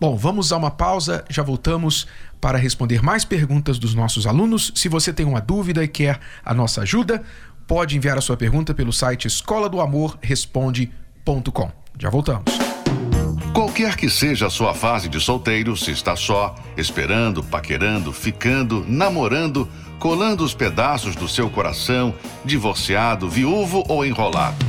Bom, 0.00 0.16
vamos 0.16 0.52
a 0.52 0.56
uma 0.56 0.70
pausa, 0.70 1.24
já 1.28 1.42
voltamos 1.42 2.06
para 2.40 2.56
responder 2.56 3.02
mais 3.02 3.24
perguntas 3.24 3.80
dos 3.80 3.94
nossos 3.94 4.28
alunos. 4.28 4.70
Se 4.76 4.88
você 4.88 5.12
tem 5.12 5.26
uma 5.26 5.40
dúvida 5.40 5.82
e 5.82 5.88
quer 5.88 6.20
a 6.44 6.54
nossa 6.54 6.82
ajuda, 6.82 7.24
pode 7.66 7.96
enviar 7.96 8.16
a 8.16 8.20
sua 8.20 8.36
pergunta 8.36 8.72
pelo 8.72 8.92
site 8.92 9.26
escola 9.26 9.68
do 9.68 9.80
amor 9.80 10.16
responde.com. 10.22 11.72
Já 11.98 12.10
voltamos. 12.10 12.44
Qualquer 13.52 13.96
que 13.96 14.08
seja 14.08 14.46
a 14.46 14.50
sua 14.50 14.72
fase 14.72 15.08
de 15.08 15.18
solteiro, 15.18 15.76
se 15.76 15.90
está 15.90 16.14
só, 16.14 16.54
esperando, 16.76 17.42
paquerando, 17.42 18.12
ficando, 18.12 18.84
namorando, 18.86 19.68
colando 19.98 20.44
os 20.44 20.54
pedaços 20.54 21.16
do 21.16 21.26
seu 21.26 21.50
coração, 21.50 22.14
divorciado, 22.44 23.28
viúvo 23.28 23.82
ou 23.88 24.06
enrolado. 24.06 24.64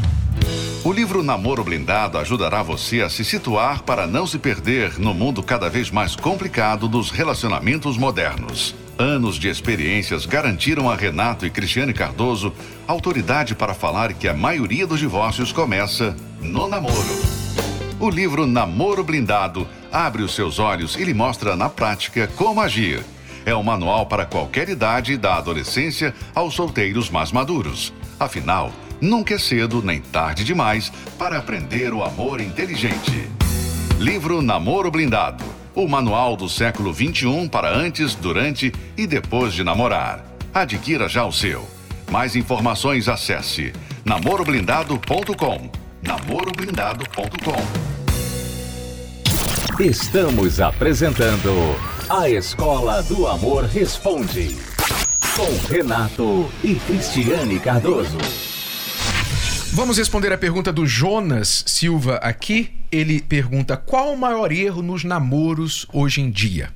O 0.81 0.93
livro 0.93 1.21
Namoro 1.21 1.61
Blindado 1.61 2.17
ajudará 2.17 2.63
você 2.63 3.01
a 3.01 3.09
se 3.09 3.25
situar 3.25 3.83
para 3.83 4.07
não 4.07 4.25
se 4.25 4.39
perder 4.39 4.97
no 4.97 5.13
mundo 5.13 5.43
cada 5.43 5.69
vez 5.69 5.91
mais 5.91 6.15
complicado 6.15 6.87
dos 6.87 7.11
relacionamentos 7.11 7.97
modernos. 7.97 8.73
Anos 8.97 9.35
de 9.35 9.49
experiências 9.49 10.25
garantiram 10.25 10.89
a 10.89 10.95
Renato 10.95 11.45
e 11.45 11.49
Cristiane 11.49 11.93
Cardoso 11.93 12.53
autoridade 12.87 13.55
para 13.55 13.73
falar 13.73 14.13
que 14.13 14.27
a 14.27 14.33
maioria 14.33 14.87
dos 14.87 14.99
divórcios 14.99 15.51
começa 15.51 16.15
no 16.41 16.65
namoro. 16.69 16.95
O 17.99 18.09
livro 18.09 18.47
Namoro 18.47 19.03
Blindado 19.03 19.67
abre 19.91 20.23
os 20.23 20.33
seus 20.33 20.59
olhos 20.59 20.95
e 20.95 21.03
lhe 21.03 21.13
mostra 21.13 21.57
na 21.57 21.67
prática 21.67 22.25
como 22.37 22.61
agir. 22.61 23.03
É 23.45 23.53
um 23.53 23.63
manual 23.63 24.05
para 24.05 24.25
qualquer 24.25 24.69
idade, 24.69 25.17
da 25.17 25.35
adolescência 25.35 26.13
aos 26.33 26.53
solteiros 26.53 27.09
mais 27.09 27.33
maduros. 27.33 27.93
Afinal, 28.17 28.71
Nunca 29.01 29.35
é 29.35 29.37
cedo 29.37 29.81
nem 29.81 30.01
tarde 30.01 30.43
demais 30.43 30.91
para 31.17 31.37
aprender 31.37 31.93
o 31.93 32.03
amor 32.03 32.41
inteligente. 32.41 33.29
Livro 33.97 34.41
Namoro 34.41 34.91
Blindado. 34.91 35.43
O 35.73 35.87
manual 35.87 36.35
do 36.35 36.49
século 36.49 36.91
21 36.91 37.47
para 37.47 37.73
antes, 37.73 38.15
durante 38.15 38.73
e 38.97 39.07
depois 39.07 39.53
de 39.53 39.63
namorar. 39.63 40.25
Adquira 40.53 41.07
já 41.07 41.25
o 41.25 41.31
seu. 41.31 41.65
Mais 42.11 42.35
informações 42.35 43.07
acesse 43.07 43.71
namoroblindado.com. 44.03 45.69
namoroblindado.com. 46.01 47.89
Estamos 49.81 50.59
apresentando 50.59 51.53
A 52.09 52.29
Escola 52.29 53.01
do 53.03 53.27
Amor 53.27 53.63
Responde 53.63 54.57
com 55.39 55.73
Renato 55.73 56.49
e 56.61 56.75
Cristiane 56.75 57.59
Cardoso. 57.61 58.48
Vamos 59.71 59.99
responder 59.99 60.33
a 60.33 60.37
pergunta 60.37 60.73
do 60.73 60.85
Jonas 60.85 61.63
Silva 61.67 62.15
aqui. 62.15 62.73
Ele 62.91 63.21
pergunta: 63.21 63.77
qual 63.77 64.13
o 64.13 64.17
maior 64.17 64.51
erro 64.51 64.81
nos 64.81 65.03
namoros 65.03 65.85
hoje 65.93 66.21
em 66.21 66.31
dia? 66.31 66.73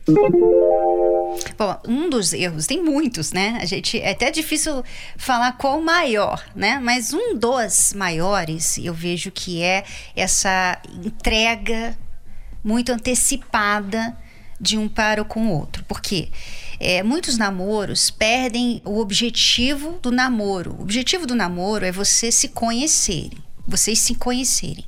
Bom, 1.57 1.79
um 1.87 2.09
dos 2.09 2.33
erros, 2.33 2.67
tem 2.67 2.83
muitos, 2.83 3.31
né? 3.31 3.57
A 3.59 3.65
gente 3.65 3.99
é 3.99 4.11
até 4.11 4.29
difícil 4.29 4.83
falar 5.17 5.53
qual 5.53 5.79
o 5.79 5.83
maior, 5.83 6.43
né? 6.55 6.79
Mas 6.81 7.13
um 7.13 7.35
dos 7.35 7.93
maiores, 7.95 8.77
eu 8.77 8.93
vejo 8.93 9.31
que 9.31 9.63
é 9.63 9.83
essa 10.15 10.79
entrega 11.03 11.97
muito 12.63 12.91
antecipada 12.91 14.15
de 14.61 14.77
um 14.77 14.87
para 14.87 15.23
com 15.25 15.47
o 15.47 15.51
outro. 15.51 15.83
Por 15.85 15.99
quê? 15.99 16.29
É, 16.85 17.01
muitos 17.01 17.37
namoros 17.37 18.11
perdem 18.11 18.81
o 18.83 18.99
objetivo 18.99 19.97
do 20.01 20.11
namoro. 20.11 20.75
O 20.77 20.81
objetivo 20.81 21.25
do 21.25 21.33
namoro 21.33 21.85
é 21.85 21.93
você 21.93 22.29
se 22.29 22.49
conhecerem, 22.49 23.37
vocês 23.65 23.99
se 23.99 24.15
conhecerem. 24.15 24.83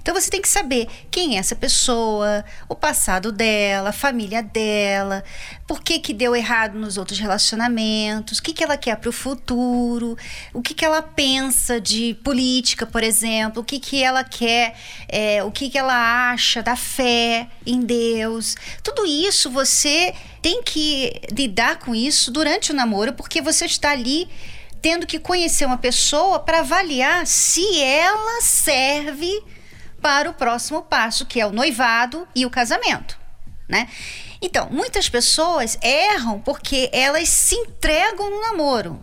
Então 0.00 0.14
você 0.14 0.30
tem 0.30 0.40
que 0.40 0.48
saber 0.48 0.88
quem 1.10 1.36
é 1.36 1.38
essa 1.38 1.54
pessoa, 1.54 2.44
o 2.68 2.74
passado 2.74 3.30
dela, 3.30 3.90
a 3.90 3.92
família 3.92 4.42
dela, 4.42 5.22
por 5.66 5.82
que, 5.82 5.98
que 5.98 6.12
deu 6.12 6.34
errado 6.34 6.78
nos 6.78 6.96
outros 6.96 7.18
relacionamentos, 7.18 8.38
o 8.38 8.42
que, 8.42 8.52
que 8.52 8.64
ela 8.64 8.76
quer 8.76 8.96
para 8.96 9.10
o 9.10 9.12
futuro, 9.12 10.16
o 10.52 10.62
que, 10.62 10.74
que 10.74 10.84
ela 10.84 11.02
pensa 11.02 11.80
de 11.80 12.14
política, 12.24 12.86
por 12.86 13.02
exemplo, 13.02 13.62
o 13.62 13.64
que, 13.64 13.78
que 13.78 14.02
ela 14.02 14.24
quer, 14.24 14.74
é, 15.08 15.42
o 15.44 15.50
que, 15.50 15.70
que 15.70 15.78
ela 15.78 16.32
acha 16.32 16.62
da 16.62 16.76
fé 16.76 17.48
em 17.66 17.80
Deus. 17.80 18.56
Tudo 18.82 19.06
isso 19.06 19.50
você 19.50 20.14
tem 20.42 20.62
que 20.62 21.12
lidar 21.30 21.78
com 21.78 21.94
isso 21.94 22.30
durante 22.30 22.72
o 22.72 22.74
namoro, 22.74 23.12
porque 23.12 23.42
você 23.42 23.66
está 23.66 23.90
ali 23.90 24.28
tendo 24.80 25.06
que 25.06 25.18
conhecer 25.18 25.66
uma 25.66 25.78
pessoa 25.78 26.38
para 26.38 26.60
avaliar 26.60 27.26
se 27.26 27.80
ela 27.80 28.40
serve 28.40 29.42
para 30.00 30.30
o 30.30 30.34
próximo 30.34 30.82
passo, 30.82 31.26
que 31.26 31.40
é 31.40 31.46
o 31.46 31.52
noivado 31.52 32.26
e 32.34 32.46
o 32.46 32.50
casamento, 32.50 33.18
né? 33.68 33.88
Então, 34.42 34.68
muitas 34.70 35.08
pessoas 35.08 35.78
erram 35.82 36.40
porque 36.40 36.88
elas 36.92 37.28
se 37.28 37.54
entregam 37.54 38.30
no 38.30 38.40
namoro. 38.40 39.00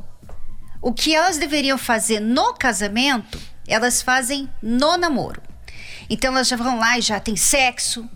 O 0.81 0.93
que 0.93 1.13
elas 1.13 1.37
deveriam 1.37 1.77
fazer 1.77 2.19
no 2.19 2.53
casamento, 2.53 3.39
elas 3.67 4.01
fazem 4.01 4.49
no 4.61 4.97
namoro. 4.97 5.41
Então 6.09 6.33
elas 6.33 6.47
já 6.47 6.55
vão 6.55 6.79
lá 6.79 6.97
e 6.97 7.01
já 7.01 7.19
tem 7.19 7.35
sexo, 7.35 8.09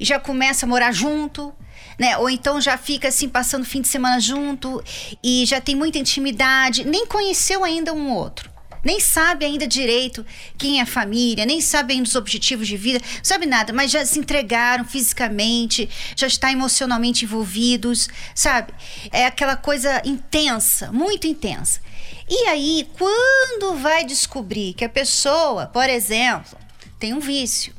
já 0.00 0.18
começa 0.18 0.64
a 0.64 0.68
morar 0.68 0.92
junto, 0.92 1.54
né? 1.98 2.16
Ou 2.16 2.30
então 2.30 2.60
já 2.60 2.78
fica 2.78 3.08
assim 3.08 3.28
passando 3.28 3.64
fim 3.64 3.80
de 3.82 3.88
semana 3.88 4.18
junto 4.18 4.82
e 5.22 5.44
já 5.44 5.60
tem 5.60 5.76
muita 5.76 5.98
intimidade, 5.98 6.84
nem 6.84 7.06
conheceu 7.06 7.62
ainda 7.62 7.92
um 7.92 8.10
outro 8.10 8.53
nem 8.84 9.00
sabe 9.00 9.44
ainda 9.44 9.66
direito 9.66 10.24
quem 10.58 10.78
é 10.78 10.82
a 10.82 10.86
família, 10.86 11.46
nem 11.46 11.60
sabe 11.60 11.94
ainda 11.94 12.08
os 12.08 12.14
objetivos 12.14 12.68
de 12.68 12.76
vida, 12.76 13.00
não 13.16 13.24
sabe 13.24 13.46
nada, 13.46 13.72
mas 13.72 13.90
já 13.90 14.04
se 14.04 14.18
entregaram 14.18 14.84
fisicamente, 14.84 15.88
já 16.14 16.26
está 16.26 16.52
emocionalmente 16.52 17.24
envolvidos, 17.24 18.08
sabe? 18.34 18.72
É 19.10 19.26
aquela 19.26 19.56
coisa 19.56 20.02
intensa, 20.04 20.92
muito 20.92 21.26
intensa. 21.26 21.80
E 22.28 22.46
aí, 22.48 22.88
quando 22.96 23.76
vai 23.76 24.04
descobrir 24.04 24.74
que 24.74 24.84
a 24.84 24.88
pessoa, 24.88 25.66
por 25.66 25.88
exemplo, 25.88 26.58
tem 26.98 27.12
um 27.12 27.20
vício, 27.20 27.74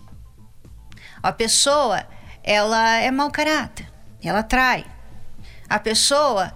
a 1.21 1.31
pessoa, 1.31 2.05
ela 2.43 2.97
é 2.97 3.09
mau 3.09 3.31
caráter, 3.31 3.91
ela 4.23 4.43
trai. 4.43 4.85
A 5.67 5.79
pessoa 5.79 6.53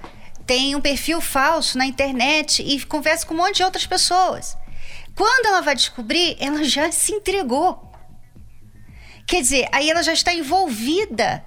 tem 0.50 0.76
um 0.76 0.82
perfil 0.82 1.22
falso 1.22 1.78
na 1.78 1.86
internet 1.86 2.64
e 2.64 2.84
conversa 2.84 3.24
com 3.24 3.36
um 3.36 3.38
monte 3.38 3.58
de 3.58 3.64
outras 3.64 3.86
pessoas. 3.86 4.58
Quando 5.14 5.46
ela 5.46 5.62
vai 5.62 5.76
descobrir, 5.76 6.36
ela 6.40 6.64
já 6.64 6.92
se 6.92 7.12
entregou. 7.12 7.94
Quer 9.28 9.44
dizer, 9.44 9.70
aí 9.72 9.88
ela 9.92 10.02
já 10.02 10.12
está 10.12 10.34
envolvida 10.34 11.46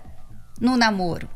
no 0.61 0.77
namoro. 0.77 1.29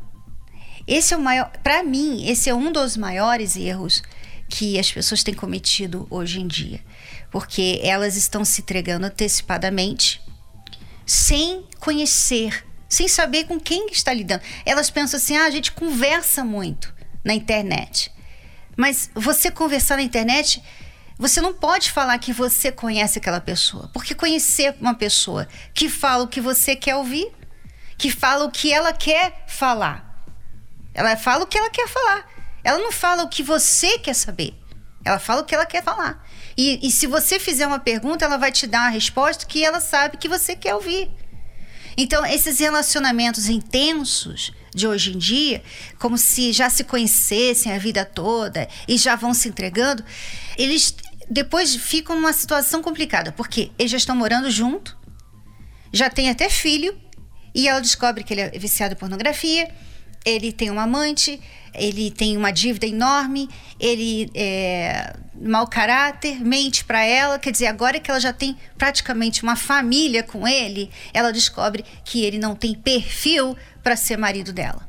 Esse 0.87 1.13
é 1.13 1.17
o 1.17 1.19
maior, 1.19 1.51
para 1.61 1.83
mim, 1.83 2.25
esse 2.29 2.49
é 2.49 2.55
um 2.55 2.71
dos 2.71 2.95
maiores 2.95 3.57
erros 3.57 4.01
que 4.47 4.79
as 4.79 4.89
pessoas 4.89 5.21
têm 5.21 5.33
cometido 5.33 6.07
hoje 6.09 6.39
em 6.39 6.47
dia, 6.47 6.79
porque 7.29 7.81
elas 7.83 8.15
estão 8.15 8.45
se 8.45 8.61
entregando 8.61 9.07
antecipadamente, 9.07 10.21
sem 11.05 11.65
conhecer, 11.81 12.65
sem 12.87 13.09
saber 13.09 13.43
com 13.43 13.59
quem 13.59 13.87
está 13.87 14.13
lidando. 14.13 14.41
Elas 14.65 14.89
pensam 14.89 15.17
assim: 15.17 15.35
ah, 15.35 15.47
a 15.47 15.49
gente 15.49 15.73
conversa 15.73 16.45
muito 16.45 16.95
na 17.27 17.33
internet. 17.33 18.11
Mas 18.75 19.11
você 19.13 19.51
conversar 19.51 19.97
na 19.97 20.03
internet, 20.03 20.63
você 21.19 21.41
não 21.41 21.53
pode 21.53 21.91
falar 21.91 22.17
que 22.19 22.31
você 22.31 22.71
conhece 22.71 23.19
aquela 23.19 23.41
pessoa. 23.41 23.89
Porque 23.93 24.15
conhecer 24.15 24.75
uma 24.79 24.95
pessoa 24.95 25.47
que 25.73 25.89
fala 25.89 26.23
o 26.23 26.27
que 26.27 26.39
você 26.39 26.75
quer 26.75 26.95
ouvir, 26.95 27.29
que 27.97 28.09
fala 28.09 28.45
o 28.45 28.51
que 28.51 28.71
ela 28.71 28.93
quer 28.93 29.43
falar. 29.47 30.23
Ela 30.93 31.17
fala 31.17 31.43
o 31.43 31.47
que 31.47 31.57
ela 31.57 31.69
quer 31.69 31.87
falar. 31.87 32.25
Ela 32.63 32.79
não 32.79 32.91
fala 32.91 33.23
o 33.23 33.29
que 33.29 33.43
você 33.43 33.99
quer 33.99 34.13
saber. 34.13 34.55
Ela 35.03 35.19
fala 35.19 35.41
o 35.41 35.45
que 35.45 35.53
ela 35.53 35.65
quer 35.65 35.83
falar. 35.83 36.25
E, 36.55 36.79
e 36.87 36.91
se 36.91 37.07
você 37.07 37.39
fizer 37.39 37.67
uma 37.67 37.79
pergunta, 37.79 38.25
ela 38.25 38.37
vai 38.37 38.51
te 38.51 38.65
dar 38.65 38.81
uma 38.83 38.89
resposta 38.89 39.45
que 39.45 39.63
ela 39.63 39.79
sabe 39.79 40.17
que 40.17 40.29
você 40.29 40.55
quer 40.55 40.75
ouvir. 40.75 41.09
Então, 41.97 42.23
esses 42.23 42.59
relacionamentos 42.59 43.49
intensos 43.49 44.53
de 44.73 44.87
hoje 44.87 45.15
em 45.15 45.17
dia, 45.17 45.63
como 45.97 46.15
se 46.15 46.53
já 46.53 46.69
se 46.69 46.83
conhecessem 46.83 47.73
a 47.73 47.79
vida 47.79 48.05
toda 48.05 48.67
e 48.87 48.97
já 48.97 49.15
vão 49.15 49.33
se 49.33 49.49
entregando, 49.49 50.05
eles 50.55 50.95
depois 51.27 51.75
ficam 51.75 52.15
numa 52.15 52.31
situação 52.31 52.83
complicada, 52.83 53.31
porque 53.31 53.71
eles 53.79 53.91
já 53.91 53.97
estão 53.97 54.15
morando 54.15 54.51
junto, 54.51 54.95
já 55.91 56.07
tem 56.09 56.29
até 56.29 56.49
filho, 56.49 56.95
e 57.53 57.67
ela 57.67 57.79
descobre 57.79 58.23
que 58.23 58.33
ele 58.33 58.41
é 58.41 58.59
viciado 58.59 58.93
em 58.93 58.97
pornografia, 58.97 59.67
ele 60.27 60.51
tem 60.51 60.69
uma 60.69 60.83
amante, 60.83 61.39
ele 61.73 62.11
tem 62.11 62.35
uma 62.35 62.51
dívida 62.51 62.85
enorme, 62.85 63.49
ele 63.79 64.29
é 64.35 65.15
mau 65.39 65.67
caráter, 65.67 66.43
mente 66.43 66.83
para 66.83 67.03
ela, 67.03 67.39
quer 67.39 67.51
dizer, 67.51 67.67
agora 67.67 67.99
que 67.99 68.09
ela 68.09 68.19
já 68.19 68.33
tem 68.33 68.57
praticamente 68.77 69.43
uma 69.43 69.55
família 69.55 70.23
com 70.23 70.47
ele, 70.47 70.89
ela 71.13 71.31
descobre 71.31 71.85
que 72.03 72.23
ele 72.23 72.39
não 72.39 72.55
tem 72.55 72.73
perfil 72.73 73.55
para 73.83 73.95
ser 73.95 74.17
marido 74.17 74.51
dela. 74.51 74.87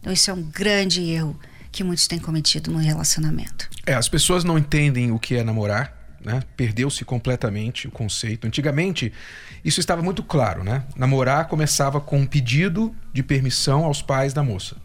Então 0.00 0.12
isso 0.12 0.30
é 0.30 0.34
um 0.34 0.42
grande 0.42 1.02
erro 1.02 1.38
que 1.72 1.82
muitos 1.82 2.06
têm 2.06 2.18
cometido 2.18 2.70
no 2.70 2.78
relacionamento. 2.78 3.68
É, 3.86 3.94
as 3.94 4.08
pessoas 4.08 4.44
não 4.44 4.58
entendem 4.58 5.10
o 5.10 5.18
que 5.18 5.36
é 5.36 5.42
namorar, 5.42 5.99
né? 6.24 6.42
Perdeu-se 6.56 7.04
completamente 7.04 7.88
o 7.88 7.90
conceito. 7.90 8.46
Antigamente, 8.46 9.12
isso 9.64 9.80
estava 9.80 10.02
muito 10.02 10.22
claro, 10.22 10.62
né? 10.62 10.84
Namorar 10.96 11.48
começava 11.48 12.00
com 12.00 12.18
um 12.18 12.26
pedido 12.26 12.94
de 13.12 13.22
permissão 13.22 13.84
aos 13.84 14.02
pais 14.02 14.32
da 14.32 14.42
moça. 14.42 14.76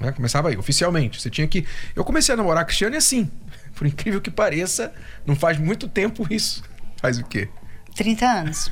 Né? 0.00 0.12
Começava 0.12 0.48
aí, 0.48 0.56
oficialmente. 0.56 1.20
Você 1.20 1.30
tinha 1.30 1.46
que. 1.46 1.66
Eu 1.94 2.04
comecei 2.04 2.32
a 2.32 2.36
namorar 2.36 2.62
a 2.62 2.64
Cristiane 2.64 2.96
assim. 2.96 3.30
Por 3.74 3.86
incrível 3.86 4.20
que 4.20 4.30
pareça, 4.30 4.92
não 5.26 5.34
faz 5.36 5.58
muito 5.58 5.88
tempo 5.88 6.26
isso. 6.30 6.62
Faz 6.96 7.18
o 7.18 7.24
quê? 7.24 7.48
30 7.96 8.26
anos. 8.26 8.70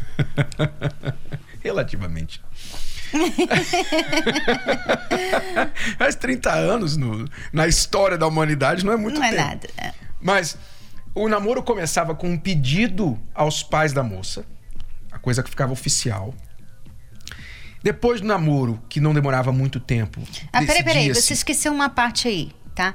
Relativamente. 1.62 2.42
Mas 5.99 6.14
30 6.16 6.50
anos 6.50 6.96
no, 6.96 7.28
na 7.52 7.68
história 7.68 8.16
da 8.16 8.26
humanidade 8.26 8.84
não 8.84 8.92
é 8.92 8.96
muito 8.96 9.20
não 9.20 9.28
tempo. 9.28 9.37
Não 9.37 9.42
é 9.42 9.49
nada. 9.49 9.68
É. 9.76 9.92
Mas 10.20 10.56
o 11.14 11.28
namoro 11.28 11.62
começava 11.62 12.14
com 12.14 12.31
um 12.31 12.38
pedido 12.38 13.19
aos 13.35 13.62
pais 13.62 13.92
da 13.92 14.02
moça, 14.02 14.45
a 15.11 15.19
coisa 15.19 15.42
que 15.42 15.50
ficava 15.50 15.73
oficial. 15.73 16.35
Depois 17.83 18.21
do 18.21 18.26
namoro, 18.26 18.81
que 18.88 19.00
não 19.00 19.12
demorava 19.12 19.50
muito 19.52 19.81
tempo. 19.81 20.23
Ah, 20.52 20.61
peraí, 20.64 20.85
peraí, 20.85 21.09
você 21.12 21.33
esqueceu 21.33 21.73
uma 21.73 21.88
parte 21.88 22.28
aí, 22.28 22.52
tá? 22.75 22.95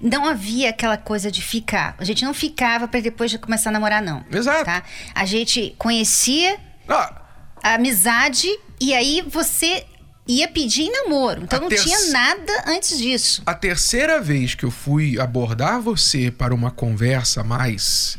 Não 0.00 0.24
havia 0.24 0.70
aquela 0.70 0.96
coisa 0.96 1.30
de 1.30 1.42
ficar. 1.42 1.96
A 1.98 2.04
gente 2.04 2.24
não 2.24 2.32
ficava 2.32 2.86
para 2.86 3.00
depois 3.00 3.32
de 3.32 3.38
começar 3.38 3.70
a 3.70 3.72
namorar, 3.72 4.00
não. 4.00 4.24
Exato. 4.30 4.64
Tá? 4.64 4.84
A 5.12 5.24
gente 5.24 5.74
conhecia 5.76 6.56
ah. 6.88 7.20
a 7.62 7.74
amizade 7.74 8.48
e 8.80 8.94
aí 8.94 9.22
você 9.22 9.84
ia 10.28 10.46
pedir 10.46 10.90
namoro. 10.90 11.42
Então 11.42 11.58
a 11.58 11.62
não 11.62 11.68
tinha 11.68 12.10
nada 12.10 12.64
antes 12.66 12.98
disso. 12.98 13.42
A 13.46 13.54
terceira 13.54 14.20
vez 14.20 14.54
que 14.54 14.64
eu 14.64 14.70
fui 14.70 15.18
abordar 15.18 15.80
você 15.80 16.30
para 16.30 16.54
uma 16.54 16.70
conversa 16.70 17.42
mais 17.42 18.18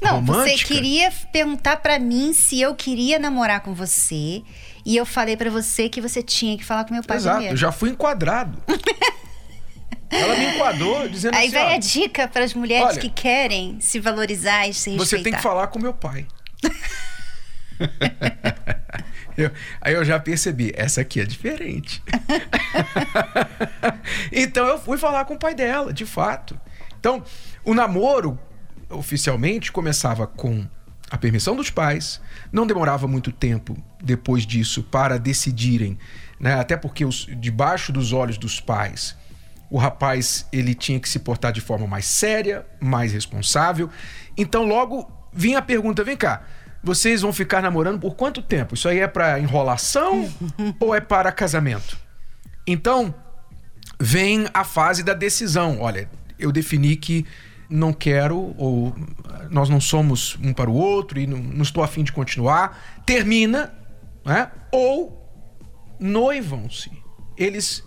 não, 0.00 0.16
romântica... 0.16 0.56
você 0.56 0.64
queria 0.64 1.12
perguntar 1.32 1.76
para 1.76 1.98
mim 1.98 2.32
se 2.32 2.60
eu 2.60 2.74
queria 2.74 3.18
namorar 3.18 3.60
com 3.60 3.74
você. 3.74 4.42
E 4.84 4.96
eu 4.96 5.04
falei 5.04 5.36
para 5.36 5.50
você 5.50 5.88
que 5.88 6.00
você 6.00 6.22
tinha 6.22 6.56
que 6.56 6.64
falar 6.64 6.84
com 6.84 6.94
meu 6.94 7.02
pai 7.02 7.16
Exato, 7.16 7.36
primeiro. 7.36 7.54
eu 7.54 7.58
já 7.58 7.72
fui 7.72 7.90
enquadrado. 7.90 8.62
Ela 10.08 10.36
me 10.36 10.54
enquadrou 10.54 11.08
dizendo 11.08 11.34
Aí 11.34 11.48
assim. 11.48 11.56
Aí 11.56 11.64
vai 11.64 11.74
a 11.74 11.78
dica 11.78 12.28
para 12.28 12.44
as 12.44 12.54
mulheres 12.54 12.86
olha, 12.86 13.00
que 13.00 13.10
querem 13.10 13.78
se 13.80 13.98
valorizar 13.98 14.68
e 14.68 14.72
se 14.72 14.90
respeitar. 14.90 15.04
Você 15.04 15.22
tem 15.22 15.32
que 15.32 15.42
falar 15.42 15.66
com 15.66 15.80
meu 15.80 15.92
pai. 15.92 16.26
eu, 19.36 19.50
aí 19.80 19.94
eu 19.94 20.04
já 20.04 20.18
percebi, 20.18 20.72
essa 20.74 21.00
aqui 21.00 21.20
é 21.20 21.24
diferente. 21.24 22.02
então 24.32 24.66
eu 24.66 24.78
fui 24.78 24.98
falar 24.98 25.24
com 25.24 25.34
o 25.34 25.38
pai 25.38 25.54
dela, 25.54 25.92
de 25.92 26.06
fato. 26.06 26.58
Então, 26.98 27.22
o 27.64 27.74
namoro 27.74 28.38
oficialmente 28.90 29.72
começava 29.72 30.26
com 30.26 30.66
a 31.10 31.16
permissão 31.16 31.54
dos 31.54 31.70
pais, 31.70 32.20
não 32.50 32.66
demorava 32.66 33.06
muito 33.06 33.30
tempo 33.30 33.76
depois 34.02 34.44
disso 34.44 34.82
para 34.82 35.18
decidirem, 35.18 35.98
né? 36.38 36.54
até 36.54 36.76
porque 36.76 37.04
os, 37.04 37.26
debaixo 37.38 37.92
dos 37.92 38.12
olhos 38.12 38.36
dos 38.38 38.60
pais, 38.60 39.16
o 39.70 39.78
rapaz 39.78 40.46
ele 40.52 40.74
tinha 40.74 40.98
que 40.98 41.08
se 41.08 41.18
portar 41.18 41.52
de 41.52 41.60
forma 41.60 41.86
mais 41.86 42.06
séria, 42.06 42.66
mais 42.80 43.12
responsável. 43.12 43.90
Então 44.36 44.64
logo 44.64 45.10
vinha 45.32 45.58
a 45.58 45.62
pergunta: 45.62 46.04
vem 46.04 46.16
cá, 46.16 46.44
vocês 46.86 47.22
vão 47.22 47.32
ficar 47.32 47.60
namorando 47.60 47.98
por 47.98 48.14
quanto 48.14 48.40
tempo? 48.40 48.74
Isso 48.74 48.88
aí 48.88 49.00
é 49.00 49.08
para 49.08 49.40
enrolação 49.40 50.32
ou 50.78 50.94
é 50.94 51.00
para 51.00 51.32
casamento? 51.32 51.98
Então 52.64 53.12
vem 53.98 54.46
a 54.54 54.62
fase 54.62 55.02
da 55.02 55.12
decisão. 55.12 55.80
Olha, 55.80 56.08
eu 56.38 56.52
defini 56.52 56.94
que 56.94 57.26
não 57.68 57.92
quero, 57.92 58.54
ou 58.56 58.94
nós 59.50 59.68
não 59.68 59.80
somos 59.80 60.38
um 60.40 60.52
para 60.52 60.70
o 60.70 60.74
outro 60.74 61.18
e 61.18 61.26
não, 61.26 61.38
não 61.38 61.62
estou 61.62 61.82
afim 61.82 62.04
de 62.04 62.12
continuar, 62.12 63.00
termina, 63.04 63.74
né? 64.24 64.48
ou 64.70 65.28
noivam-se. 65.98 66.92
Eles 67.36 67.82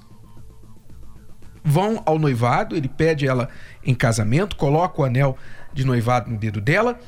vão 1.64 2.04
ao 2.06 2.20
noivado, 2.20 2.76
ele 2.76 2.90
pede 2.90 3.26
ela 3.26 3.48
em 3.82 3.96
casamento, 3.96 4.58
coloca 4.58 5.02
o 5.02 5.06
anel 5.06 5.38
de 5.74 5.86
noivado 5.86 6.30
no 6.30 6.38
dedo 6.38 6.60
dela 6.60 7.00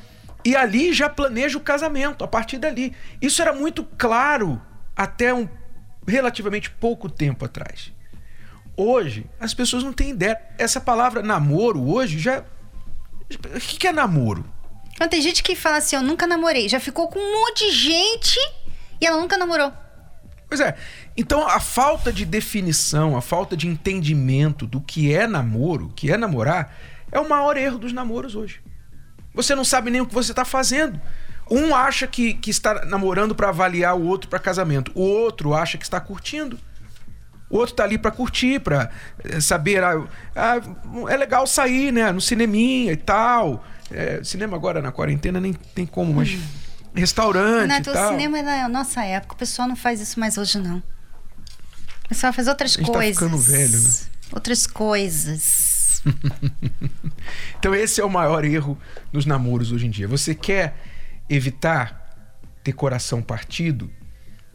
e 0.44 0.56
ali 0.56 0.92
já 0.92 1.08
planeja 1.08 1.56
o 1.56 1.60
casamento 1.60 2.24
a 2.24 2.28
partir 2.28 2.58
dali. 2.58 2.94
Isso 3.20 3.40
era 3.40 3.52
muito 3.52 3.84
claro 3.96 4.60
até 4.96 5.32
um 5.32 5.48
relativamente 6.06 6.70
pouco 6.70 7.08
tempo 7.08 7.44
atrás. 7.44 7.92
Hoje, 8.76 9.26
as 9.38 9.54
pessoas 9.54 9.84
não 9.84 9.92
têm 9.92 10.10
ideia. 10.10 10.40
Essa 10.58 10.80
palavra 10.80 11.22
namoro 11.22 11.82
hoje 11.88 12.18
já 12.18 12.44
o 13.38 13.60
que 13.60 13.86
é 13.86 13.92
namoro? 13.92 14.44
Tem 15.10 15.20
gente 15.20 15.42
que 15.42 15.56
fala 15.56 15.78
assim, 15.78 15.96
eu 15.96 16.02
nunca 16.02 16.26
namorei. 16.26 16.68
Já 16.68 16.78
ficou 16.78 17.08
com 17.08 17.18
um 17.18 17.40
monte 17.40 17.70
de 17.70 17.72
gente 17.72 18.38
e 19.00 19.06
ela 19.06 19.20
nunca 19.20 19.36
namorou. 19.36 19.72
Pois 20.48 20.60
é. 20.60 20.76
Então, 21.16 21.48
a 21.48 21.58
falta 21.58 22.12
de 22.12 22.24
definição, 22.24 23.16
a 23.16 23.20
falta 23.20 23.56
de 23.56 23.66
entendimento 23.66 24.66
do 24.66 24.80
que 24.80 25.12
é 25.12 25.26
namoro, 25.26 25.86
o 25.86 25.92
que 25.92 26.12
é 26.12 26.16
namorar, 26.16 26.76
é 27.10 27.18
o 27.18 27.28
maior 27.28 27.56
erro 27.56 27.78
dos 27.78 27.92
namoros 27.92 28.34
hoje. 28.34 28.60
Você 29.34 29.54
não 29.54 29.64
sabe 29.64 29.90
nem 29.90 30.00
o 30.00 30.06
que 30.06 30.14
você 30.14 30.32
está 30.32 30.44
fazendo. 30.44 31.00
Um 31.50 31.74
acha 31.74 32.06
que, 32.06 32.34
que 32.34 32.50
está 32.50 32.84
namorando 32.84 33.34
para 33.34 33.48
avaliar 33.48 33.96
o 33.96 34.04
outro 34.04 34.28
para 34.28 34.38
casamento. 34.38 34.92
O 34.94 35.02
outro 35.02 35.54
acha 35.54 35.76
que 35.76 35.84
está 35.84 36.00
curtindo. 36.00 36.58
O 37.50 37.58
outro 37.58 37.74
tá 37.74 37.84
ali 37.84 37.98
para 37.98 38.10
curtir, 38.10 38.60
para 38.60 38.90
eh, 39.22 39.40
saber. 39.40 39.84
Ah, 39.84 40.06
ah, 40.34 40.60
é 41.10 41.16
legal 41.16 41.46
sair, 41.46 41.92
né? 41.92 42.10
No 42.10 42.20
cineminha 42.20 42.92
e 42.92 42.96
tal. 42.96 43.62
É, 43.90 44.24
cinema 44.24 44.56
agora 44.56 44.80
na 44.80 44.90
quarentena 44.90 45.38
nem 45.38 45.52
tem 45.52 45.84
como, 45.84 46.14
mas. 46.14 46.30
Hum. 46.30 46.42
Restaurante. 46.94 47.68
Não, 47.68 47.76
e 47.76 47.82
tal. 47.82 48.08
o 48.08 48.10
cinema 48.12 48.38
é 48.38 48.42
da 48.42 48.68
nossa 48.68 49.04
época. 49.04 49.34
O 49.34 49.36
pessoal 49.36 49.68
não 49.68 49.76
faz 49.76 50.00
isso 50.00 50.18
mais 50.18 50.38
hoje, 50.38 50.58
não. 50.58 50.82
O 52.04 52.08
pessoal 52.08 52.32
faz 52.32 52.48
outras 52.48 52.76
coisas. 52.76 53.16
Tá 53.16 53.24
ficando 53.24 53.38
velho, 53.38 53.80
né? 53.80 53.90
Outras 54.32 54.66
coisas. 54.66 55.71
então, 57.58 57.74
esse 57.74 58.00
é 58.00 58.04
o 58.04 58.10
maior 58.10 58.44
erro 58.44 58.78
nos 59.12 59.26
namoros 59.26 59.72
hoje 59.72 59.86
em 59.86 59.90
dia. 59.90 60.08
Você 60.08 60.34
quer 60.34 60.76
evitar 61.28 62.02
ter 62.62 62.72
coração 62.72 63.22
partido? 63.22 63.90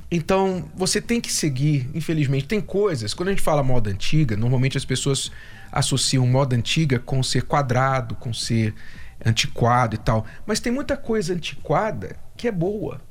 Então, 0.10 0.72
você 0.74 1.02
tem 1.02 1.20
que 1.20 1.32
seguir, 1.32 1.90
infelizmente, 1.94 2.48
tem 2.48 2.62
coisas. 2.62 3.14
Quando 3.14 3.30
a 3.30 3.32
gente 3.32 3.42
fala 3.42 3.62
moda 3.62 3.90
antiga, 3.90 4.38
normalmente 4.38 4.78
as 4.78 4.86
pessoas 4.86 5.32
associam 5.72 6.26
moda 6.26 6.56
antiga 6.56 6.98
com 6.98 7.22
ser 7.22 7.44
quadrado, 7.44 8.16
com 8.16 8.34
ser 8.34 8.74
antiquado 9.26 9.96
e 9.96 9.98
tal. 9.98 10.26
Mas 10.46 10.60
tem 10.60 10.72
muita 10.72 10.96
coisa 10.96 11.34
antiquada 11.34 12.16
que 12.38 12.48
é 12.48 12.52
boa. 12.52 13.02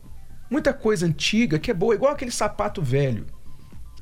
Muita 0.48 0.72
coisa 0.72 1.04
antiga 1.04 1.58
que 1.58 1.70
é 1.70 1.74
boa, 1.74 1.94
igual 1.94 2.12
aquele 2.12 2.30
sapato 2.30 2.80
velho. 2.80 3.26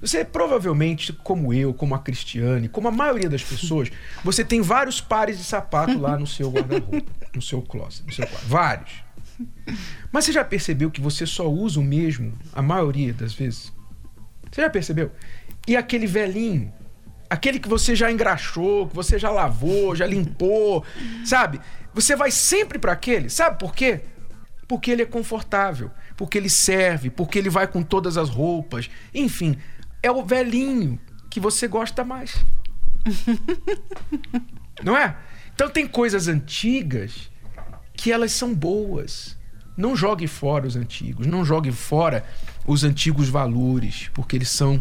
Você 0.05 0.25
provavelmente, 0.25 1.13
como 1.13 1.53
eu, 1.55 1.73
como 1.73 1.95
a 1.95 1.99
Cristiane, 1.99 2.69
como 2.69 2.89
a 2.89 2.91
maioria 2.91 3.29
das 3.29 3.43
pessoas, 3.43 3.91
você 4.23 4.45
tem 4.45 4.61
vários 4.61 5.01
pares 5.01 5.39
de 5.39 5.45
sapato 5.45 5.99
lá 5.99 6.19
no 6.19 6.27
seu 6.27 6.51
guarda-roupa, 6.51 7.11
no 7.35 7.41
seu 7.41 7.63
closet, 7.63 8.05
no 8.07 8.13
seu 8.13 8.27
quarto. 8.27 8.47
Vários. 8.47 8.93
Mas 10.13 10.27
você 10.27 10.33
já 10.33 10.45
percebeu 10.45 10.91
que 10.91 11.01
você 11.01 11.25
só 11.25 11.49
usa 11.51 11.81
o 11.81 11.83
mesmo 11.83 12.35
a 12.53 12.61
maioria 12.61 13.13
das 13.13 13.33
vezes? 13.33 13.73
Você 14.53 14.61
já 14.61 14.71
percebeu? 14.71 15.11
E 15.67 15.77
aquele 15.77 16.07
velhinho 16.07 16.73
Aquele 17.29 17.59
que 17.59 17.69
você 17.69 17.97
já 17.97 18.13
engraxou, 18.13 18.87
que 18.87 18.95
você 18.95 19.19
já 19.19 19.31
lavou, 19.31 19.97
já 19.97 20.07
limpou, 20.07 20.85
sabe? 21.25 21.61
Você 21.93 22.15
vai 22.15 22.31
sempre 22.31 22.79
para 22.79 22.93
aquele. 22.93 23.31
Sabe 23.31 23.59
por 23.59 23.75
quê? 23.75 24.03
Porque 24.69 24.91
ele 24.91 25.03
é 25.03 25.07
confortável, 25.07 25.91
porque 26.17 26.39
ele 26.39 26.49
serve, 26.49 27.11
porque 27.11 27.39
ele 27.39 27.51
vai 27.51 27.67
com 27.67 27.83
todas 27.83 28.17
as 28.17 28.29
roupas. 28.29 28.91
Enfim, 29.13 29.57
é 30.05 30.11
o 30.11 30.23
velhinho 30.23 31.01
que 31.31 31.41
você 31.41 31.67
gosta 31.67 32.05
mais. 32.05 32.45
Não 34.85 34.95
é? 34.97 35.17
Então 35.55 35.71
tem 35.71 35.89
coisas 35.89 36.29
antigas 36.29 37.31
que 37.97 38.13
elas 38.13 38.33
são 38.33 38.55
boas. 38.55 39.35
Não 39.75 39.97
jogue 39.97 40.27
fora 40.27 40.67
os 40.67 40.77
antigos, 40.77 41.27
não 41.27 41.45
jogue 41.45 41.73
fora 41.73 42.25
os 42.65 42.85
antigos 42.85 43.29
valores, 43.29 44.09
porque 44.15 44.37
eles 44.37 44.49
são 44.49 44.81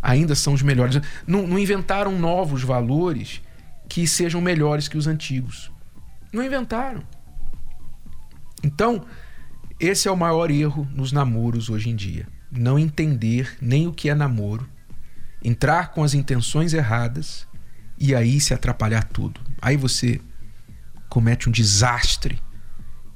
ainda 0.00 0.34
são 0.34 0.54
os 0.54 0.62
melhores. 0.62 1.00
Não, 1.26 1.46
não 1.46 1.58
inventaram 1.58 2.18
novos 2.18 2.62
valores 2.62 3.42
que 3.88 4.06
sejam 4.06 4.40
melhores 4.40 4.88
que 4.88 4.96
os 4.96 5.06
antigos. 5.06 5.70
Não 6.32 6.42
inventaram. 6.42 7.02
Então, 8.62 9.04
esse 9.78 10.08
é 10.08 10.10
o 10.10 10.16
maior 10.16 10.50
erro 10.50 10.88
nos 10.94 11.12
namoros 11.12 11.68
hoje 11.68 11.90
em 11.90 11.96
dia. 11.96 12.26
Não 12.54 12.78
entender 12.78 13.56
nem 13.60 13.86
o 13.86 13.92
que 13.92 14.10
é 14.10 14.14
namoro, 14.14 14.68
entrar 15.42 15.90
com 15.90 16.04
as 16.04 16.14
intenções 16.14 16.74
erradas 16.74 17.48
e 17.98 18.14
aí 18.14 18.40
se 18.40 18.52
atrapalhar 18.52 19.04
tudo. 19.04 19.40
Aí 19.60 19.76
você 19.76 20.20
comete 21.08 21.48
um 21.48 21.52
desastre 21.52 22.40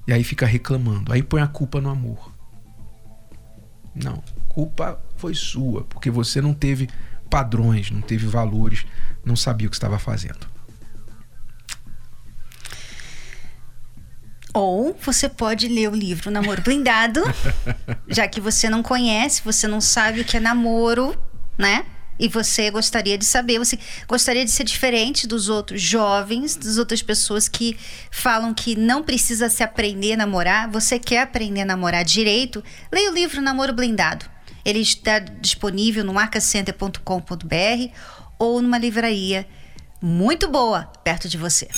e 0.07 0.12
aí 0.12 0.25
fica 0.25 0.46
reclamando. 0.46 1.12
Aí 1.12 1.22
põe 1.22 1.42
a 1.42 1.46
culpa 1.46 1.81
no 1.81 1.90
amor. 1.90 2.33
Não, 3.94 4.22
culpa 4.49 5.01
foi 5.16 5.35
sua, 5.35 5.85
porque 5.85 6.11
você 6.11 6.40
não 6.40 6.55
teve 6.55 6.88
padrões, 7.31 7.90
não 7.90 8.01
teve 8.01 8.27
valores, 8.27 8.87
não 9.25 9.35
sabia 9.35 9.66
o 9.66 9.70
que 9.70 9.77
estava 9.77 9.99
fazendo. 9.99 10.56
Ou 14.57 14.97
você 14.99 15.29
pode 15.29 15.69
ler 15.69 15.90
o 15.90 15.95
livro 15.95 16.31
Namoro 16.31 16.62
Blindado, 16.62 17.21
já 18.09 18.27
que 18.27 18.40
você 18.40 18.71
não 18.71 18.83
conhece, 18.83 19.42
você 19.45 19.69
não 19.69 19.83
sabe 19.83 20.23
o 20.23 20.25
que 20.25 20.38
é 20.38 20.40
namoro, 20.40 21.14
né? 21.59 21.85
E 22.19 22.27
você 22.27 22.71
gostaria 22.71 23.19
de 23.19 23.27
saber, 23.27 23.59
você 23.59 23.79
gostaria 24.09 24.47
de 24.47 24.51
ser 24.51 24.64
diferente 24.64 25.27
dos 25.27 25.51
outros 25.51 25.83
jovens, 25.83 26.57
das 26.57 26.79
outras 26.79 27.03
pessoas 27.03 27.51
que 27.51 27.77
falam 28.11 28.55
que 28.55 28.75
não 28.75 29.03
precisa 29.03 29.51
se 29.51 29.62
aprender 29.62 30.14
a 30.14 30.16
namorar. 30.16 30.71
Você 30.71 30.99
quer 30.99 31.21
aprender 31.21 31.61
a 31.61 31.66
namorar 31.66 32.03
direito? 32.03 32.64
Leia 32.90 33.11
o 33.11 33.14
livro 33.14 33.42
Namoro 33.42 33.75
Blindado. 33.75 34.25
Ele 34.64 34.81
está 34.81 35.19
disponível 35.19 36.03
no 36.03 36.14
marcacenter.com.br 36.14 37.92
ou 38.38 38.62
numa 38.62 38.79
livraria 38.79 39.47
muito 40.01 40.49
boa 40.49 40.90
perto 41.05 41.29
de 41.29 41.37
você. 41.37 41.69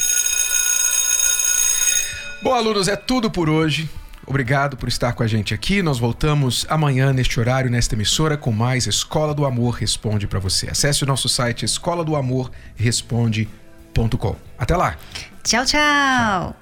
Bom, 2.40 2.54
alunos, 2.54 2.86
é 2.86 2.94
tudo 2.94 3.30
por 3.30 3.50
hoje. 3.50 3.90
Obrigado 4.24 4.76
por 4.76 4.88
estar 4.88 5.12
com 5.14 5.22
a 5.22 5.26
gente 5.26 5.52
aqui. 5.52 5.82
Nós 5.82 5.98
voltamos 5.98 6.66
amanhã 6.68 7.12
neste 7.12 7.40
horário, 7.40 7.70
nesta 7.70 7.94
emissora, 7.94 8.36
com 8.36 8.52
mais 8.52 8.86
Escola 8.86 9.34
do 9.34 9.44
Amor 9.44 9.74
Responde 9.74 10.26
para 10.26 10.38
você. 10.38 10.70
Acesse 10.70 11.02
o 11.02 11.06
nosso 11.06 11.28
site 11.28 11.64
escola 11.64 12.04
do 12.04 12.14
amor 12.14 12.50
responde.com. 12.76 14.36
Até 14.58 14.76
lá. 14.76 14.96
Tchau, 15.42 15.64
tchau. 15.64 16.54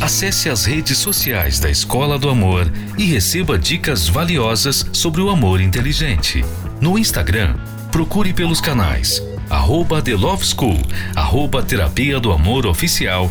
Acesse 0.00 0.50
as 0.50 0.64
redes 0.64 0.98
sociais 0.98 1.60
da 1.60 1.70
Escola 1.70 2.18
do 2.18 2.28
Amor 2.28 2.70
e 2.98 3.04
receba 3.04 3.56
dicas 3.56 4.08
valiosas 4.08 4.84
sobre 4.92 5.20
o 5.20 5.30
amor 5.30 5.60
inteligente. 5.60 6.44
No 6.80 6.98
Instagram, 6.98 7.54
procure 7.90 8.32
pelos 8.32 8.60
canais 8.60 9.22
arroba 9.52 10.00
The 10.00 10.14
Love 10.14 10.46
School, 10.46 10.78
arroba 11.14 11.62
Terapia 11.62 12.18
do 12.18 12.32
Amor 12.32 12.66
Oficial 12.66 13.30